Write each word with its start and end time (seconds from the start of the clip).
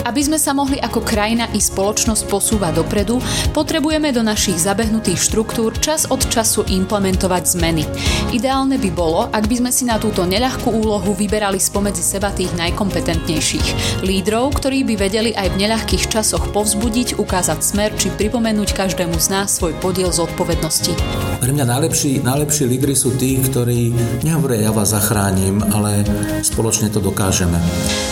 Aby 0.00 0.20
sme 0.24 0.38
sa 0.40 0.56
mohli 0.56 0.80
ako 0.80 1.04
krajina 1.04 1.52
i 1.52 1.60
spoločnosť 1.60 2.24
posúvať 2.24 2.80
dopredu, 2.80 3.20
potrebujeme 3.52 4.08
do 4.16 4.24
našich 4.24 4.56
zabehnutých 4.56 5.20
štruktúr 5.20 5.76
čas 5.76 6.08
od 6.08 6.24
času 6.24 6.64
implementovať 6.64 7.42
zmeny. 7.44 7.84
Ideálne 8.32 8.80
by 8.80 8.90
bolo, 8.96 9.28
ak 9.28 9.44
by 9.44 9.60
sme 9.60 9.70
si 9.70 9.84
na 9.84 10.00
túto 10.00 10.24
neľahkú 10.24 10.72
úlohu 10.72 11.12
vyberali 11.12 11.60
spomedzi 11.60 12.00
seba 12.00 12.32
tých 12.32 12.50
najkompetentnejších. 12.56 14.00
Lídrov, 14.00 14.56
ktorí 14.56 14.88
by 14.88 14.94
vedeli 14.96 15.30
aj 15.36 15.52
v 15.52 15.58
neľahkých 15.66 16.08
časoch 16.08 16.48
povzbudiť, 16.50 17.20
ukázať 17.20 17.60
smer 17.60 17.92
či 18.00 18.08
pripomenúť 18.08 18.72
každému 18.72 19.20
z 19.20 19.28
nás 19.28 19.60
svoj 19.60 19.76
podiel 19.84 20.08
zodpovednosti. 20.08 20.96
Pre 21.40 21.52
mňa 21.52 21.66
najlepší, 21.68 22.24
najlepší 22.24 22.64
lídry 22.64 22.94
sú 22.96 23.12
tí, 23.20 23.36
ktorí 23.36 23.92
nehovoria 24.24 24.68
ja 24.68 24.72
vás 24.72 24.96
zachránim, 24.96 25.60
ale 25.70 26.04
spoločne 26.40 26.88
to 26.88 27.04
dokážeme. 27.04 27.60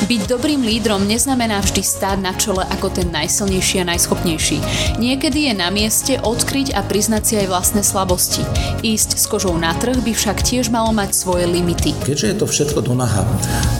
Byť 0.04 0.22
dobrým 0.28 0.62
lídrom 0.64 1.04
neznamená 1.08 1.60
vždy 1.64 1.77
stáť 1.82 2.18
na 2.20 2.32
čele 2.36 2.62
ako 2.66 2.92
ten 2.92 3.08
najsilnejší 3.10 3.82
a 3.82 3.88
najschopnejší. 3.94 4.58
Niekedy 5.00 5.50
je 5.50 5.54
na 5.54 5.68
mieste 5.70 6.18
odkryť 6.20 6.74
a 6.76 6.84
priznať 6.84 7.22
si 7.24 7.34
aj 7.40 7.46
vlastné 7.48 7.82
slabosti. 7.82 8.42
Ísť 8.82 9.18
s 9.18 9.24
kožou 9.26 9.54
na 9.56 9.74
trh 9.76 9.98
by 10.02 10.12
však 10.12 10.44
tiež 10.44 10.70
malo 10.70 10.90
mať 10.94 11.14
svoje 11.14 11.46
limity. 11.46 11.94
Keďže 12.04 12.26
je 12.30 12.36
to 12.38 12.46
všetko 12.46 12.80
do 12.84 12.94
naha, 12.94 13.24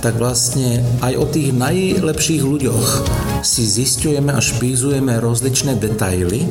tak 0.01 0.17
vlastne 0.17 0.83
aj 1.03 1.15
o 1.19 1.25
tých 1.29 1.55
najlepších 1.55 2.43
ľuďoch 2.43 2.89
si 3.43 3.63
zistujeme 3.67 4.35
a 4.35 4.41
špízujeme 4.43 5.19
rozličné 5.23 5.79
detaily, 5.79 6.47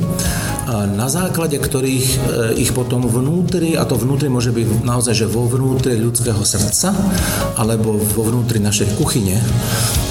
na 0.68 1.08
základe 1.08 1.56
ktorých 1.56 2.06
e, 2.12 2.16
ich 2.60 2.76
potom 2.76 3.08
vnútri, 3.08 3.72
a 3.72 3.88
to 3.88 3.96
vnútri 3.96 4.28
môže 4.28 4.52
byť 4.52 4.84
naozaj, 4.84 5.14
že 5.16 5.26
vo 5.26 5.48
vnútri 5.48 5.96
ľudského 5.96 6.44
srdca, 6.44 6.92
alebo 7.56 7.96
vo 7.96 8.22
vnútri 8.28 8.60
našej 8.60 9.00
kuchyne, 9.00 9.40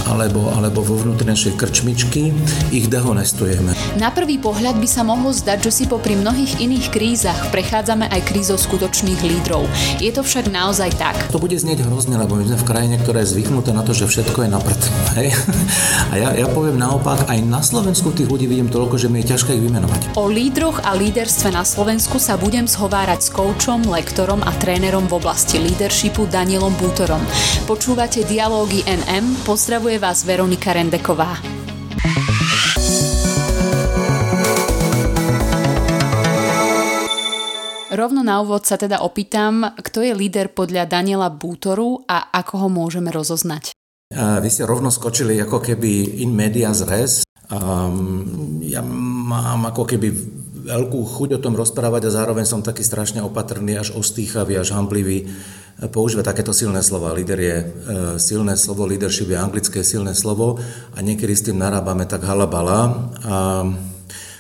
alebo, 0.09 0.49
alebo 0.49 0.81
vo 0.81 0.97
vnútri 0.97 1.29
našej 1.29 1.53
krčmičky, 1.59 2.33
ich 2.73 2.89
dehonestujeme. 2.89 3.75
Na 4.01 4.09
prvý 4.09 4.41
pohľad 4.41 4.79
by 4.81 4.87
sa 4.89 5.05
mohlo 5.05 5.29
zdať, 5.29 5.69
že 5.69 5.71
si 5.71 5.83
popri 5.85 6.17
mnohých 6.17 6.57
iných 6.57 6.87
krízach 6.89 7.39
prechádzame 7.53 8.09
aj 8.09 8.21
krízou 8.25 8.57
skutočných 8.57 9.19
lídrov. 9.21 9.67
Je 10.01 10.09
to 10.09 10.25
však 10.25 10.49
naozaj 10.49 10.89
tak. 10.95 11.15
To 11.29 11.37
bude 11.37 11.53
znieť 11.53 11.85
hrozne, 11.85 12.17
lebo 12.17 12.39
my 12.39 12.47
sme 12.47 12.57
v 12.57 12.65
krajine, 12.65 12.95
ktorá 12.97 13.21
je 13.21 13.37
zvyknutá 13.37 13.75
na 13.75 13.83
to, 13.85 13.93
že 13.93 14.09
všetko 14.09 14.47
je 14.47 14.49
na 14.49 14.59
prd. 14.63 14.81
Hej? 15.21 15.27
A 16.09 16.13
ja, 16.17 16.29
ja 16.33 16.47
poviem 16.49 16.79
naopak, 16.79 17.27
aj 17.29 17.39
na 17.45 17.61
Slovensku 17.61 18.09
tých 18.15 18.31
ľudí 18.31 18.49
vidím 18.49 18.71
toľko, 18.71 18.95
že 18.97 19.11
mi 19.11 19.21
je 19.21 19.35
ťažké 19.35 19.59
ich 19.59 19.63
vymenovať. 19.63 20.17
O 20.17 20.31
lídroch 20.47 20.79
a 20.87 20.95
líderstve 20.95 21.51
na 21.51 21.67
Slovensku 21.67 22.23
sa 22.23 22.39
budem 22.39 22.71
zhovárať 22.71 23.19
s 23.19 23.29
koučom, 23.35 23.83
lektorom 23.91 24.39
a 24.39 24.55
trénerom 24.55 25.03
v 25.11 25.19
oblasti 25.19 25.59
leadershipu 25.59 26.23
Danielom 26.23 26.71
Bútorom. 26.79 27.19
Počúvate 27.67 28.23
Dialógy 28.23 28.79
NM, 28.87 29.43
pozdravuje 29.43 29.99
vás 29.99 30.23
Veronika 30.23 30.71
Rendeková. 30.71 31.35
Rovno 37.91 38.23
na 38.23 38.39
úvod 38.39 38.63
sa 38.63 38.79
teda 38.79 39.03
opýtam, 39.03 39.67
kto 39.75 39.99
je 39.99 40.15
líder 40.15 40.55
podľa 40.55 40.87
Daniela 40.87 41.27
Bútoru 41.27 42.07
a 42.07 42.31
ako 42.31 42.53
ho 42.63 42.67
môžeme 42.71 43.11
rozoznať. 43.11 43.75
Vy 44.15 44.47
ste 44.47 44.63
rovno 44.63 44.95
skočili 44.95 45.35
ako 45.43 45.59
keby 45.59 46.23
in 46.23 46.31
media 46.31 46.71
res. 46.87 47.26
Um, 47.47 48.59
ja 48.59 48.83
mám 48.83 49.71
ako 49.71 49.87
keby 49.87 50.07
veľkú 50.67 50.99
chuť 50.99 51.39
o 51.39 51.43
tom 51.43 51.55
rozprávať 51.55 52.11
a 52.11 52.15
zároveň 52.19 52.43
som 52.43 52.59
taký 52.59 52.83
strašne 52.83 53.23
opatrný, 53.23 53.79
až 53.79 53.95
ostýchavý, 53.95 54.59
až 54.59 54.75
hamblivý 54.75 55.31
používa 55.87 56.27
takéto 56.27 56.51
silné 56.51 56.83
slova. 56.83 57.15
Líder 57.15 57.39
je 57.39 57.57
e, 57.61 57.65
silné 58.19 58.59
slovo, 58.59 58.89
leadership 58.89 59.31
je 59.31 59.39
anglické 59.39 59.79
silné 59.85 60.11
slovo 60.11 60.59
a 60.91 60.99
niekedy 60.99 61.33
s 61.37 61.45
tým 61.47 61.61
narábame 61.61 62.03
tak 62.09 62.27
halabala. 62.27 63.13
A 63.23 63.37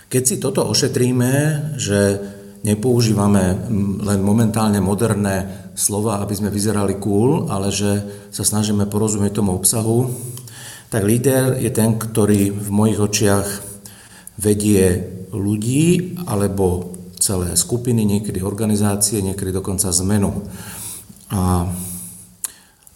keď 0.09 0.23
si 0.25 0.35
toto 0.41 0.65
ošetríme, 0.67 1.33
že 1.77 2.19
nepoužívame 2.65 3.69
len 4.01 4.19
momentálne 4.19 4.81
moderné 4.81 5.69
slova, 5.77 6.19
aby 6.25 6.33
sme 6.33 6.49
vyzerali 6.49 6.97
cool, 6.97 7.47
ale 7.53 7.69
že 7.69 8.01
sa 8.33 8.41
snažíme 8.41 8.89
porozumieť 8.89 9.39
tomu 9.39 9.53
obsahu, 9.53 10.09
tak 10.87 11.03
líder 11.03 11.59
je 11.59 11.71
ten, 11.71 11.99
ktorý 11.99 12.51
v 12.51 12.69
mojich 12.71 12.99
očiach 12.99 13.47
vedie 14.39 15.03
ľudí 15.35 16.15
alebo 16.23 16.95
celé 17.17 17.57
skupiny, 17.57 18.05
niekedy 18.05 18.39
organizácie, 18.39 19.19
niekedy 19.19 19.51
dokonca 19.51 19.89
zmenu. 19.91 20.47
A, 21.33 21.67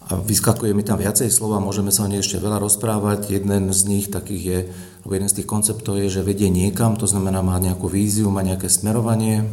a 0.08 0.10
vyskakuje 0.24 0.72
mi 0.72 0.86
tam 0.86 0.96
viacej 0.96 1.28
slova, 1.28 1.60
môžeme 1.60 1.92
sa 1.92 2.06
o 2.06 2.10
nej 2.10 2.22
ešte 2.22 2.40
veľa 2.40 2.62
rozprávať. 2.62 3.28
Jeden 3.28 3.68
z 3.74 3.80
nich 3.90 4.08
takých 4.08 4.42
je, 4.42 4.58
alebo 5.02 5.12
jeden 5.18 5.28
z 5.28 5.36
tých 5.42 5.50
konceptov 5.50 6.00
je, 6.00 6.08
že 6.08 6.24
vedie 6.24 6.48
niekam, 6.48 6.96
to 6.96 7.04
znamená 7.04 7.44
má 7.44 7.58
nejakú 7.60 7.90
víziu, 7.90 8.30
má 8.32 8.40
nejaké 8.40 8.70
smerovanie. 8.70 9.44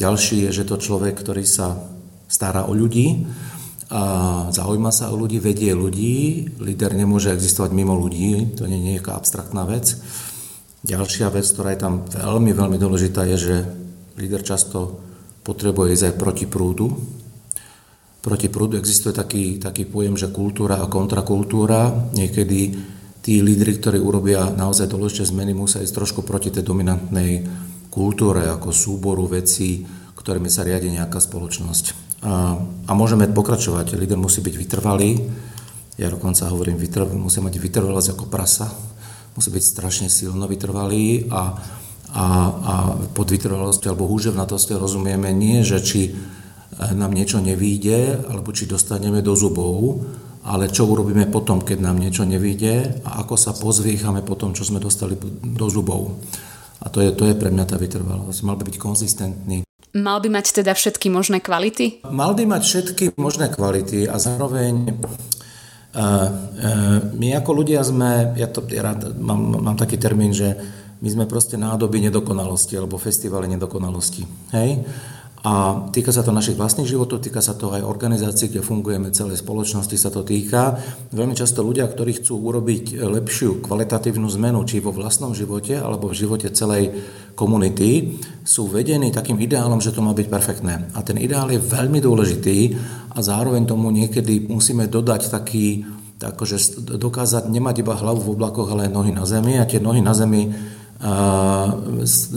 Ďalší 0.00 0.48
je, 0.48 0.64
že 0.64 0.64
to 0.66 0.80
človek, 0.80 1.14
ktorý 1.20 1.44
sa 1.44 1.76
stará 2.26 2.64
o 2.66 2.72
ľudí, 2.72 3.28
a 3.90 4.02
zaujíma 4.54 4.94
sa 4.94 5.10
o 5.10 5.18
ľudí, 5.18 5.42
vedie 5.42 5.74
ľudí. 5.74 6.46
Líder 6.62 6.94
nemôže 6.94 7.34
existovať 7.34 7.74
mimo 7.74 7.98
ľudí, 7.98 8.54
to 8.54 8.70
nie 8.70 8.78
je 8.78 8.86
nejaká 8.94 9.18
abstraktná 9.18 9.66
vec. 9.66 9.98
Ďalšia 10.86 11.28
vec, 11.34 11.44
ktorá 11.44 11.74
je 11.74 11.82
tam 11.82 12.06
veľmi, 12.06 12.54
veľmi 12.54 12.78
dôležitá, 12.78 13.26
je, 13.34 13.36
že 13.36 13.56
líder 14.14 14.46
často 14.46 15.02
potrebuje 15.42 15.98
ísť 15.98 16.06
aj 16.06 16.14
proti 16.16 16.46
prúdu, 16.46 16.94
proti 18.20 18.52
prúdu 18.52 18.76
existuje 18.76 19.16
taký, 19.16 19.56
taký 19.56 19.88
pojem, 19.88 20.14
že 20.16 20.28
kultúra 20.28 20.80
a 20.80 20.86
kontrakultúra. 20.92 22.12
Niekedy 22.12 22.60
tí 23.24 23.40
lídry, 23.40 23.80
ktorí 23.80 23.96
urobia 23.96 24.52
naozaj 24.52 24.92
dôležité 24.92 25.24
zmeny, 25.28 25.56
musia 25.56 25.80
ísť 25.80 25.96
trošku 25.96 26.20
proti 26.24 26.52
tej 26.52 26.64
dominantnej 26.64 27.44
kultúre, 27.88 28.46
ako 28.46 28.70
súboru 28.70 29.24
vecí, 29.26 29.84
ktorými 30.14 30.52
sa 30.52 30.68
riadi 30.68 30.92
nejaká 30.92 31.16
spoločnosť. 31.16 32.09
A, 32.20 32.60
a 32.60 32.92
môžeme 32.92 33.24
pokračovať. 33.30 33.96
Líder 33.96 34.20
musí 34.20 34.44
byť 34.44 34.54
vytrvalý. 34.56 35.16
Ja 35.96 36.08
dokonca 36.12 36.48
hovorím, 36.48 36.80
vytrv, 36.80 37.12
musí 37.16 37.40
mať 37.40 37.56
vytrvalosť 37.60 38.16
ako 38.16 38.24
prasa. 38.28 38.68
Musí 39.36 39.48
byť 39.52 39.64
strašne 39.64 40.08
silno 40.12 40.44
vytrvalý 40.44 41.28
a, 41.32 41.54
a, 42.12 42.24
a 42.50 42.74
pod 43.14 43.28
vytrvalosťou 43.30 43.94
alebo 43.94 44.10
húževnatosťou 44.10 44.76
rozumieme 44.80 45.30
nie, 45.32 45.62
že 45.62 45.78
či 45.80 46.12
nám 46.80 47.12
niečo 47.12 47.42
nevíde, 47.42 48.24
alebo 48.30 48.56
či 48.56 48.64
dostaneme 48.64 49.20
do 49.20 49.36
zubov, 49.36 50.00
ale 50.48 50.72
čo 50.72 50.88
urobíme 50.88 51.28
potom, 51.28 51.60
keď 51.60 51.78
nám 51.84 52.00
niečo 52.00 52.24
nevíde 52.24 53.04
a 53.04 53.20
ako 53.20 53.36
sa 53.36 53.52
pozviechame 53.52 54.24
po 54.24 54.40
tom, 54.40 54.56
čo 54.56 54.64
sme 54.64 54.80
dostali 54.80 55.12
do 55.44 55.66
zubov. 55.68 56.16
A 56.80 56.88
to 56.88 57.04
je, 57.04 57.12
to 57.12 57.28
je 57.28 57.36
pre 57.36 57.52
mňa 57.52 57.64
tá 57.68 57.76
vytrvalosť. 57.76 58.40
Mal 58.48 58.56
by 58.56 58.64
byť 58.64 58.76
konzistentný. 58.80 59.69
Mal 59.90 60.22
by 60.22 60.28
mať 60.30 60.62
teda 60.62 60.70
všetky 60.70 61.10
možné 61.10 61.42
kvality? 61.42 62.06
Mal 62.06 62.38
by 62.38 62.44
mať 62.46 62.62
všetky 62.62 63.04
možné 63.18 63.50
kvality 63.50 64.06
a 64.06 64.22
zároveň 64.22 64.86
uh, 64.86 65.10
uh, 65.98 66.98
my 67.10 67.34
ako 67.34 67.50
ľudia 67.50 67.82
sme, 67.82 68.38
ja 68.38 68.46
to 68.46 68.62
ja 68.70 68.86
rád, 68.86 69.18
mám, 69.18 69.58
mám 69.58 69.74
taký 69.74 69.98
termín, 69.98 70.30
že 70.30 70.54
my 71.00 71.08
sme 71.10 71.24
proste 71.26 71.58
nádoby 71.58 72.06
nedokonalosti 72.06 72.78
alebo 72.78 73.02
festivály 73.02 73.50
nedokonalosti. 73.50 74.22
Hej? 74.54 74.84
A 75.40 75.88
týka 75.88 76.12
sa 76.12 76.20
to 76.20 76.36
našich 76.36 76.60
vlastných 76.60 76.84
životov, 76.84 77.24
týka 77.24 77.40
sa 77.40 77.56
to 77.56 77.72
aj 77.72 77.80
organizácií, 77.80 78.52
kde 78.52 78.60
fungujeme, 78.60 79.08
celej 79.08 79.40
spoločnosti 79.40 79.96
sa 79.96 80.12
to 80.12 80.20
týka. 80.20 80.76
Veľmi 81.16 81.32
často 81.32 81.64
ľudia, 81.64 81.88
ktorí 81.88 82.20
chcú 82.20 82.44
urobiť 82.44 83.00
lepšiu 83.00 83.64
kvalitatívnu 83.64 84.28
zmenu, 84.36 84.60
či 84.68 84.84
vo 84.84 84.92
vlastnom 84.92 85.32
živote, 85.32 85.80
alebo 85.80 86.12
v 86.12 86.18
živote 86.20 86.52
celej 86.52 86.92
komunity, 87.32 88.20
sú 88.44 88.68
vedení 88.68 89.08
takým 89.08 89.40
ideálom, 89.40 89.80
že 89.80 89.96
to 89.96 90.04
má 90.04 90.12
byť 90.12 90.28
perfektné. 90.28 90.92
A 90.92 91.00
ten 91.00 91.16
ideál 91.16 91.48
je 91.48 91.56
veľmi 91.56 92.04
dôležitý 92.04 92.76
a 93.16 93.24
zároveň 93.24 93.64
tomu 93.64 93.88
niekedy 93.88 94.44
musíme 94.44 94.92
dodať 94.92 95.32
taký, 95.32 95.88
akože 96.20 96.84
dokázať 97.00 97.48
nemať 97.48 97.80
iba 97.80 97.96
hlavu 97.96 98.28
v 98.28 98.32
oblakoch, 98.36 98.68
ale 98.68 98.86
aj 98.88 98.92
nohy 98.92 99.16
na 99.16 99.24
zemi 99.24 99.56
a 99.56 99.64
tie 99.64 99.80
nohy 99.80 100.04
na 100.04 100.12
zemi 100.12 100.52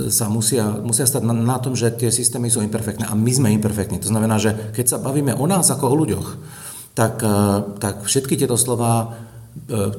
sa 0.07 0.25
musia, 0.31 0.63
musia 0.79 1.03
stať 1.03 1.23
na, 1.27 1.35
na 1.35 1.57
tom, 1.59 1.75
že 1.75 1.91
tie 1.91 2.07
systémy 2.07 2.47
sú 2.47 2.63
imperfektné 2.63 3.03
a 3.03 3.13
my 3.13 3.31
sme 3.31 3.51
imperfektní. 3.59 3.99
To 3.99 4.07
znamená, 4.07 4.39
že 4.39 4.55
keď 4.71 4.85
sa 4.87 4.97
bavíme 5.03 5.35
o 5.35 5.43
nás 5.43 5.67
ako 5.67 5.91
o 5.91 5.99
ľuďoch, 5.99 6.27
tak, 6.95 7.19
tak 7.83 8.07
všetky 8.07 8.39
tieto 8.39 8.55
slova, 8.55 9.19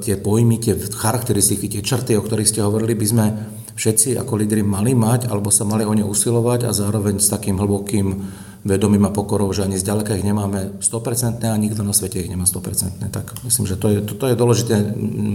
tie 0.01 0.17
pojmy, 0.17 0.59
tie 0.59 0.75
charakteristiky, 0.79 1.69
tie 1.69 1.83
črty, 1.85 2.17
o 2.17 2.25
ktorých 2.25 2.49
ste 2.49 2.65
hovorili, 2.65 2.97
by 2.97 3.07
sme 3.07 3.27
všetci 3.75 4.17
ako 4.19 4.33
lídry 4.41 4.63
mali 4.63 4.95
mať, 4.95 5.29
alebo 5.29 5.51
sa 5.51 5.67
mali 5.67 5.85
o 5.85 5.93
ne 5.93 6.07
usilovať 6.07 6.71
a 6.71 6.71
zároveň 6.71 7.19
s 7.19 7.29
takým 7.29 7.59
hlbokým 7.59 8.07
vedomím 8.65 9.05
a 9.05 9.13
pokorou, 9.13 9.53
že 9.53 9.67
ani 9.67 9.77
zďaleka 9.77 10.17
ich 10.17 10.25
nemáme 10.25 10.81
100% 10.81 11.45
a 11.45 11.57
nikto 11.61 11.85
na 11.85 11.93
svete 11.93 12.23
ich 12.23 12.33
nemá 12.33 12.49
100%. 12.49 13.13
Tak 13.13 13.45
myslím, 13.45 13.69
že 13.69 13.77
to 13.77 13.93
je, 13.93 13.99
to, 14.01 14.17
to 14.17 14.27
je 14.33 14.41
dôležité 14.41 14.75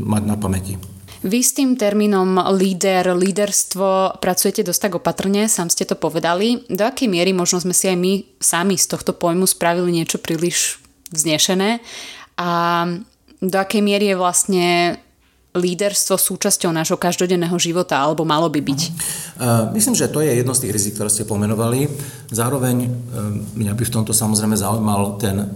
mať 0.02 0.24
na 0.26 0.36
pamäti. 0.36 0.82
Vy 1.20 1.40
s 1.44 1.52
tým 1.52 1.76
termínom 1.76 2.40
líder, 2.56 3.12
líderstvo 3.12 4.20
pracujete 4.24 4.64
dosť 4.64 4.82
tak 4.88 4.94
opatrne, 5.04 5.52
sám 5.52 5.68
ste 5.68 5.84
to 5.84 6.00
povedali. 6.00 6.64
Do 6.72 6.88
akej 6.88 7.12
miery 7.12 7.36
možno 7.36 7.60
sme 7.60 7.76
si 7.76 7.92
aj 7.92 7.98
my 8.00 8.24
sami 8.40 8.80
z 8.80 8.88
tohto 8.88 9.12
pojmu 9.12 9.44
spravili 9.44 9.92
niečo 9.92 10.16
príliš 10.16 10.80
vznešené 11.12 11.84
a 12.40 12.50
do 13.44 13.58
akej 13.60 13.84
miery 13.84 14.12
je 14.12 14.16
vlastne 14.16 14.68
líderstvo 15.50 16.16
súčasťou 16.16 16.70
nášho 16.70 16.96
každodenného 16.96 17.58
života, 17.58 17.98
alebo 17.98 18.22
malo 18.22 18.48
by 18.48 18.62
byť? 18.62 18.82
Myslím, 19.74 19.98
že 19.98 20.08
to 20.08 20.22
je 20.22 20.38
jedno 20.38 20.54
z 20.54 20.62
tých 20.64 20.76
rizik, 20.78 20.94
ktoré 20.96 21.10
ste 21.10 21.26
pomenovali. 21.26 21.90
Zároveň 22.30 22.86
mňa 23.58 23.74
by 23.74 23.84
v 23.84 23.92
tomto 23.92 24.14
samozrejme 24.14 24.54
zaujímal 24.54 25.18
ten, 25.18 25.50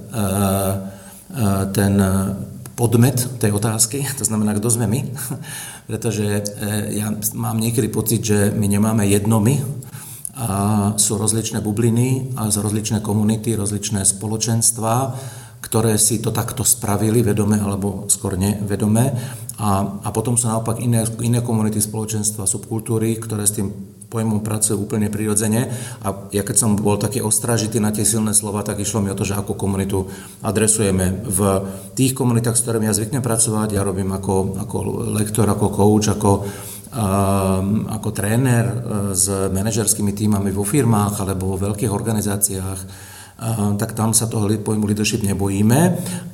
ten 1.71 1.93
podmet 2.73 3.39
tej 3.39 3.53
otázky, 3.53 4.05
to 4.19 4.23
znamená, 4.25 4.57
kto 4.57 4.69
sme 4.69 4.85
my, 4.89 4.99
pretože 5.89 6.43
ja 6.93 7.13
mám 7.37 7.57
niekedy 7.61 7.87
pocit, 7.89 8.21
že 8.25 8.51
my 8.53 8.65
nemáme 8.65 9.05
jedno 9.07 9.39
my, 9.39 9.83
a 10.33 10.47
sú 10.97 11.21
rozličné 11.21 11.61
bubliny 11.61 12.33
a 12.33 12.49
rozličné 12.49 13.05
komunity, 13.05 13.53
rozličné 13.53 14.01
spoločenstva, 14.01 15.13
ktoré 15.61 16.01
si 16.01 16.17
to 16.19 16.33
takto 16.33 16.65
spravili, 16.65 17.21
vedome 17.21 17.61
alebo 17.61 18.09
skôr 18.09 18.33
nevedome. 18.33 19.13
A, 19.61 20.01
a 20.01 20.09
potom 20.09 20.33
sú 20.33 20.49
naopak 20.49 20.81
iné, 20.81 21.05
iné 21.21 21.45
komunity, 21.45 21.77
spoločenstva, 21.77 22.49
subkultúry, 22.49 23.21
ktoré 23.21 23.45
s 23.45 23.61
tým 23.61 23.69
pojmom 24.13 24.45
pracujú 24.45 24.85
úplne 24.85 25.09
prirodzene. 25.09 25.73
A 26.05 26.29
ja 26.29 26.45
keď 26.45 26.55
som 26.55 26.77
bol 26.77 27.01
taký 27.01 27.25
ostražitý 27.25 27.81
na 27.81 27.89
tie 27.89 28.05
silné 28.05 28.37
slova, 28.37 28.61
tak 28.61 28.77
išlo 28.77 29.01
mi 29.01 29.09
o 29.09 29.17
to, 29.17 29.25
že 29.25 29.33
ako 29.33 29.57
komunitu 29.57 30.05
adresujeme. 30.45 31.25
V 31.25 31.39
tých 31.97 32.13
komunitách, 32.13 32.53
s 32.53 32.61
ktorými 32.61 32.85
ja 32.85 32.93
zvyknem 32.93 33.25
pracovať, 33.25 33.73
ja 33.73 33.81
robím 33.81 34.13
ako, 34.13 34.61
ako 34.61 34.77
lektor, 35.17 35.49
ako 35.49 35.67
coach, 35.73 36.13
ako 36.13 36.31
ako 37.89 38.13
tréner 38.13 38.69
e, 38.69 38.75
s 39.17 39.25
manažerskými 39.25 40.13
týmami 40.13 40.53
vo 40.53 40.61
firmách 40.61 41.25
alebo 41.25 41.57
vo 41.57 41.73
veľkých 41.73 41.89
organizáciách, 41.89 42.79
tak 43.81 43.97
tam 43.97 44.13
sa 44.13 44.29
toho 44.29 44.47
pojmu 44.47 44.87
leadership 44.87 45.25
nebojíme, 45.25 45.81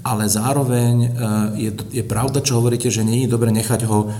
ale 0.04 0.24
zároveň 0.28 0.94
e, 1.00 1.10
je, 1.58 1.72
je 1.90 2.04
pravda, 2.04 2.44
čo 2.44 2.60
hovoríte, 2.60 2.92
že 2.92 3.08
je 3.08 3.26
dobre 3.26 3.50
nechať 3.56 3.88
ho 3.88 4.12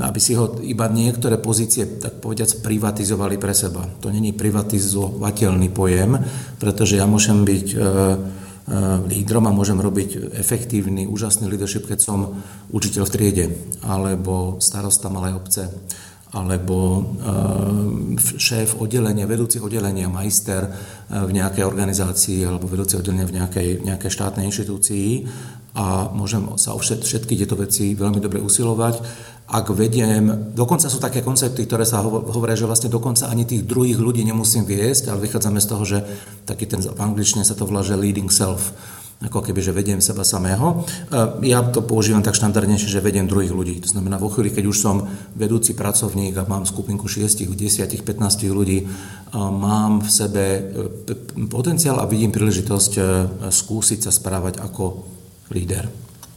aby 0.00 0.20
si 0.22 0.38
ho 0.38 0.54
iba 0.62 0.86
niektoré 0.86 1.34
pozície, 1.42 1.98
tak 1.98 2.22
povediac, 2.22 2.62
privatizovali 2.62 3.42
pre 3.42 3.50
seba. 3.50 3.82
To 4.06 4.06
není 4.06 4.30
privatizovateľný 4.30 5.68
pojem, 5.74 6.14
pretože 6.62 6.94
ja 6.94 7.10
môžem 7.10 7.42
byť 7.42 7.66
e, 7.74 7.78
lídrom 9.10 9.50
a 9.50 9.56
môžem 9.56 9.82
robiť 9.82 10.30
efektívny, 10.38 11.10
úžasný 11.10 11.50
leadership, 11.50 11.90
keď 11.90 11.98
som 11.98 12.38
učiteľ 12.70 13.02
v 13.02 13.14
triede, 13.14 13.46
alebo 13.82 14.62
starosta 14.62 15.10
malej 15.10 15.42
obce, 15.42 15.66
alebo 16.30 17.02
šéf 18.38 18.78
oddelenia, 18.78 19.26
vedúci 19.26 19.58
oddelenia, 19.58 20.06
majster 20.06 20.70
v 21.10 21.30
nejakej 21.34 21.66
organizácii 21.66 22.46
alebo 22.46 22.70
vedúci 22.70 22.94
oddelenia 22.94 23.26
v 23.26 23.34
nejakej, 23.42 23.68
nejakej 23.82 24.10
štátnej 24.14 24.46
inštitúcii. 24.46 25.26
A 25.74 26.10
môžem 26.10 26.46
sa 26.58 26.74
o 26.74 26.82
všetky 26.82 27.34
tieto 27.34 27.54
veci 27.58 27.94
veľmi 27.94 28.22
dobre 28.22 28.42
usilovať. 28.42 28.94
Ak 29.50 29.74
vediem, 29.74 30.54
dokonca 30.54 30.86
sú 30.86 31.02
také 31.02 31.26
koncepty, 31.26 31.66
ktoré 31.66 31.82
sa 31.82 32.02
hovoria, 32.06 32.54
že 32.54 32.70
vlastne 32.70 32.86
dokonca 32.86 33.26
ani 33.26 33.42
tých 33.42 33.66
druhých 33.66 33.98
ľudí 33.98 34.22
nemusím 34.22 34.62
viesť, 34.62 35.10
ale 35.10 35.26
vychádzame 35.26 35.58
z 35.58 35.66
toho, 35.66 35.82
že 35.82 35.98
taký 36.46 36.70
ten, 36.70 36.78
v 36.78 37.00
angličtine 37.02 37.42
sa 37.42 37.58
to 37.58 37.66
volá, 37.66 37.82
že 37.82 37.98
leading 37.98 38.30
self, 38.30 38.70
ako 39.20 39.44
keby, 39.44 39.60
že 39.60 39.76
vediem 39.76 40.00
seba 40.00 40.24
samého. 40.24 40.80
E, 41.12 41.52
ja 41.52 41.60
to 41.60 41.84
používam 41.84 42.24
tak 42.24 42.32
štandardnejšie, 42.32 42.88
že 42.88 43.04
vediem 43.04 43.28
druhých 43.28 43.52
ľudí. 43.52 43.84
To 43.84 43.92
znamená, 43.92 44.16
vo 44.16 44.32
chvíli, 44.32 44.48
keď 44.48 44.64
už 44.64 44.78
som 44.80 45.04
vedúci 45.36 45.76
pracovník 45.76 46.32
a 46.40 46.48
mám 46.48 46.64
skupinku 46.64 47.04
6, 47.04 47.44
10, 47.44 47.84
15 47.84 48.48
ľudí, 48.48 48.88
mám 49.36 50.00
v 50.00 50.08
sebe 50.08 50.44
e, 50.56 50.60
potenciál 51.46 52.00
a 52.00 52.08
vidím 52.08 52.32
príležitosť 52.32 52.92
e, 52.96 53.02
skúsiť 53.52 54.08
sa 54.08 54.10
správať 54.10 54.58
ako 54.64 55.04
líder. 55.52 55.86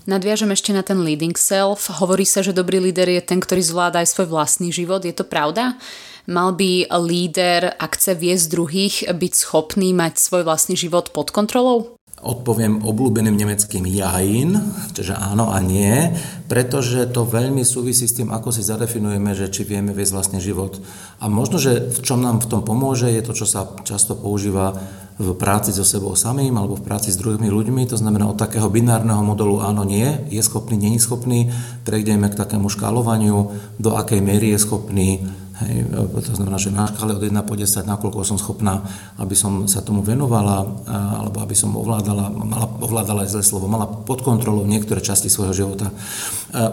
Nadviažem 0.03 0.51
ešte 0.51 0.75
na 0.75 0.83
ten 0.83 0.99
leading 0.99 1.39
self. 1.39 1.87
Hovorí 1.87 2.27
sa, 2.27 2.43
že 2.43 2.51
dobrý 2.51 2.83
líder 2.83 3.07
je 3.07 3.21
ten, 3.23 3.39
ktorý 3.39 3.63
zvláda 3.63 4.03
aj 4.03 4.11
svoj 4.11 4.27
vlastný 4.27 4.75
život. 4.75 4.99
Je 5.07 5.15
to 5.15 5.23
pravda? 5.23 5.79
Mal 6.27 6.55
by 6.55 6.91
líder, 7.03 7.71
ak 7.79 7.95
chce 7.95 8.15
viesť 8.15 8.45
druhých, 8.51 8.95
byť 9.07 9.33
schopný 9.35 9.95
mať 9.95 10.19
svoj 10.19 10.43
vlastný 10.43 10.75
život 10.75 11.11
pod 11.15 11.31
kontrolou? 11.31 11.95
Odpoviem 12.23 12.87
obľúbeným 12.87 13.35
nemeckým 13.35 13.83
jain, 13.83 14.55
čiže 14.95 15.11
áno 15.11 15.51
a 15.51 15.59
nie, 15.59 16.15
pretože 16.47 17.03
to 17.11 17.27
veľmi 17.27 17.67
súvisí 17.67 18.07
s 18.07 18.15
tým, 18.15 18.31
ako 18.31 18.55
si 18.55 18.63
zadefinujeme, 18.63 19.35
že 19.35 19.51
či 19.51 19.67
vieme 19.67 19.91
viesť 19.91 20.13
vlastný 20.15 20.39
život. 20.39 20.79
A 21.19 21.27
možno, 21.27 21.59
že 21.59 21.91
v 21.91 21.99
čom 21.99 22.23
nám 22.23 22.39
v 22.39 22.47
tom 22.47 22.63
pomôže, 22.63 23.11
je 23.11 23.19
to, 23.19 23.35
čo 23.35 23.43
sa 23.43 23.67
často 23.83 24.15
používa 24.15 24.79
v 25.19 25.35
práci 25.37 25.69
so 25.69 25.85
sebou 25.85 26.17
samým 26.17 26.57
alebo 26.57 26.79
v 26.79 26.85
práci 26.89 27.13
s 27.13 27.19
druhými 27.21 27.45
ľuďmi, 27.51 27.85
to 27.85 27.99
znamená 27.99 28.25
od 28.25 28.39
takého 28.39 28.65
binárneho 28.71 29.21
modelu 29.21 29.61
áno, 29.61 29.85
nie, 29.85 30.09
je 30.33 30.41
schopný, 30.41 30.79
není 30.79 30.97
schopný, 30.97 31.53
prejdeme 31.85 32.31
k 32.33 32.39
takému 32.39 32.71
škálovaniu, 32.71 33.53
do 33.77 33.93
akej 33.93 34.23
miery 34.25 34.57
je 34.57 34.59
schopný, 34.63 35.09
Hej, 35.53 35.85
to 36.25 36.33
znamená, 36.33 36.57
že 36.57 36.73
na 36.73 36.89
škále 36.89 37.13
od 37.13 37.21
1 37.21 37.29
po 37.45 37.53
10, 37.53 37.85
nakoľko 37.85 38.25
som 38.25 38.41
schopná, 38.41 38.81
aby 39.21 39.37
som 39.37 39.69
sa 39.69 39.85
tomu 39.85 40.01
venovala, 40.01 40.65
alebo 40.89 41.45
aby 41.45 41.53
som 41.53 41.77
ovládala, 41.77 42.33
mala, 42.33 42.65
ovládala 42.81 43.21
aj 43.21 43.37
zle 43.37 43.43
slovo, 43.45 43.69
mala 43.69 43.85
pod 43.85 44.25
kontrolou 44.25 44.65
niektoré 44.65 44.97
časti 44.97 45.29
svojho 45.29 45.53
života. 45.53 45.93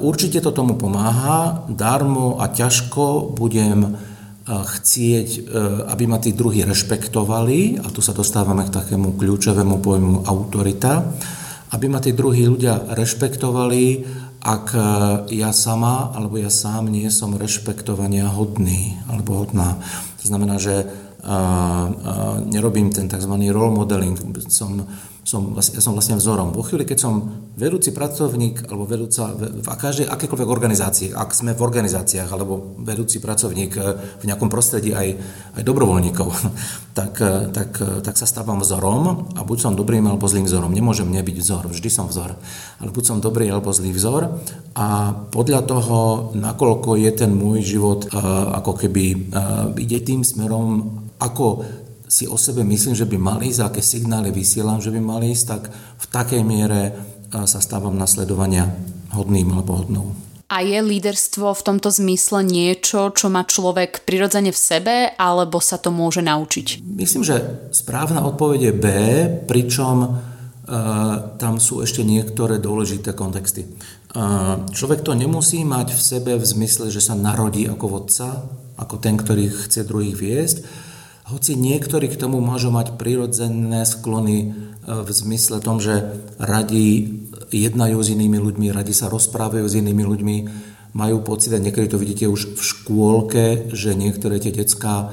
Určite 0.01 0.41
to 0.41 0.57
tomu 0.57 0.81
pomáha, 0.81 1.69
darmo 1.69 2.41
a 2.41 2.49
ťažko 2.49 3.37
budem 3.37 4.01
chcieť, 4.51 5.29
e, 5.37 5.41
aby 5.95 6.05
ma 6.11 6.19
tí 6.19 6.35
druhí 6.35 6.67
rešpektovali, 6.67 7.85
a 7.85 7.87
tu 7.93 8.03
sa 8.03 8.17
dostávame 8.17 8.67
k 8.67 8.75
takému 8.75 9.15
kľúčovému 9.15 9.79
pojmu 9.79 10.27
autorita, 10.27 11.07
aby 11.71 11.87
ma 11.87 12.03
tí 12.03 12.11
druhí 12.11 12.51
ľudia 12.51 12.91
rešpektovali, 12.91 13.85
ak 14.41 14.67
e, 14.73 14.85
ja 15.37 15.53
sama 15.53 16.17
alebo 16.17 16.41
ja 16.41 16.49
sám 16.49 16.89
nie 16.89 17.09
som 17.13 17.37
rešpektovania 17.37 18.29
hodný 18.33 18.97
alebo 19.07 19.45
hodná. 19.45 19.77
To 20.21 20.25
znamená, 20.25 20.57
že 20.57 20.89
a, 21.21 21.29
a, 21.29 21.37
nerobím 22.49 22.89
ten 22.89 23.05
tzv. 23.05 23.33
role 23.53 23.77
modeling, 23.77 24.17
som 24.49 24.89
som, 25.21 25.53
ja 25.57 25.81
som 25.85 25.93
vlastne 25.93 26.17
vzorom. 26.17 26.57
Vo 26.57 26.65
chvíli, 26.65 26.89
keď 26.89 26.99
som 26.99 27.15
vedúci 27.55 27.93
pracovník 27.93 28.65
alebo 28.73 28.89
vedúca 28.89 29.31
v 29.37 29.69
každej, 29.69 30.09
akékoľvek 30.09 30.49
organizácii, 30.49 31.09
ak 31.13 31.37
sme 31.37 31.53
v 31.53 31.61
organizáciách 31.61 32.31
alebo 32.33 32.81
vedúci 32.81 33.21
pracovník 33.21 33.73
eh, 33.77 33.85
v 34.21 34.25
nejakom 34.25 34.49
prostredí 34.49 34.97
aj, 34.97 35.09
aj 35.61 35.63
dobrovoľníkov, 35.63 36.29
tak, 36.99 37.21
eh, 37.21 37.53
tak, 37.53 37.71
eh, 37.79 38.01
tak 38.01 38.17
sa 38.17 38.25
stávam 38.25 38.65
vzorom 38.65 39.33
a 39.37 39.41
buď 39.45 39.59
som 39.61 39.73
dobrým 39.77 40.09
alebo 40.09 40.25
zlým 40.25 40.49
vzorom. 40.49 40.73
Nemôžem 40.73 41.09
nebyť 41.13 41.37
vzor, 41.37 41.65
vždy 41.69 41.91
som 41.93 42.09
vzor. 42.09 42.41
Ale 42.81 42.89
buď 42.89 43.05
som 43.05 43.19
dobrý 43.21 43.53
alebo 43.53 43.77
zlý 43.77 43.93
vzor 43.93 44.41
a 44.73 45.13
podľa 45.29 45.61
toho, 45.69 45.99
nakoľko 46.33 46.97
je 46.97 47.11
ten 47.13 47.31
môj 47.37 47.61
život 47.61 48.09
ako 48.57 48.73
keby 48.81 49.29
ide 49.77 49.99
tým 50.01 50.25
smerom, 50.25 50.89
ako 51.21 51.63
si 52.11 52.27
o 52.27 52.35
sebe 52.35 52.67
myslím, 52.67 52.99
že 52.99 53.07
by 53.07 53.17
mali 53.17 53.55
ísť, 53.55 53.71
aké 53.71 53.81
signály 53.81 54.35
vysielam, 54.35 54.83
že 54.83 54.91
by 54.91 54.99
mali 54.99 55.31
ísť, 55.31 55.45
tak 55.47 55.63
v 55.71 56.07
takej 56.11 56.43
miere 56.43 56.99
sa 57.31 57.63
stávam 57.63 57.95
nasledovania 57.95 58.67
hodným 59.15 59.55
alebo 59.55 59.79
hodnou. 59.79 60.07
A 60.51 60.67
je 60.67 60.83
líderstvo 60.83 61.55
v 61.55 61.63
tomto 61.63 61.95
zmysle 61.95 62.43
niečo, 62.43 63.15
čo 63.15 63.31
má 63.31 63.47
človek 63.47 64.03
prirodzene 64.03 64.51
v 64.51 64.59
sebe, 64.59 64.95
alebo 65.15 65.63
sa 65.63 65.79
to 65.79 65.95
môže 65.95 66.27
naučiť? 66.27 66.83
Myslím, 66.83 67.23
že 67.23 67.71
správna 67.71 68.27
odpoveď 68.27 68.59
je 68.59 68.73
B, 68.75 68.87
pričom 69.47 69.97
uh, 70.03 70.11
tam 71.39 71.63
sú 71.63 71.87
ešte 71.87 72.03
niektoré 72.03 72.59
dôležité 72.59 73.15
kontexty. 73.15 73.63
Uh, 74.11 74.67
človek 74.75 75.07
to 75.07 75.15
nemusí 75.15 75.63
mať 75.63 75.95
v 75.95 76.03
sebe 76.03 76.35
v 76.35 76.43
zmysle, 76.43 76.91
že 76.91 76.99
sa 76.99 77.15
narodí 77.15 77.71
ako 77.71 77.87
vodca, 77.87 78.43
ako 78.75 78.99
ten, 78.99 79.15
ktorý 79.15 79.55
chce 79.55 79.87
druhých 79.87 80.19
viesť, 80.19 80.59
hoci 81.31 81.55
niektorí 81.55 82.11
k 82.11 82.19
tomu 82.19 82.43
môžu 82.43 82.75
mať 82.75 82.99
prirodzené 82.99 83.87
sklony 83.87 84.37
e, 84.43 84.47
v 84.85 85.11
zmysle 85.11 85.63
tom, 85.63 85.79
že 85.79 86.21
radi 86.37 87.15
jednajú 87.55 87.99
s 88.03 88.11
inými 88.11 88.39
ľuďmi, 88.43 88.75
radi 88.75 88.91
sa 88.91 89.07
rozprávajú 89.07 89.67
s 89.67 89.79
inými 89.79 90.03
ľuďmi, 90.03 90.37
majú 90.95 91.23
pocit, 91.23 91.55
a 91.55 91.63
niekedy 91.63 91.87
to 91.87 92.03
vidíte 92.03 92.27
už 92.27 92.59
v 92.59 92.61
škôlke, 92.61 93.45
že 93.71 93.95
niektoré 93.95 94.43
tie 94.43 94.51
decka 94.51 94.95
e, 94.95 95.07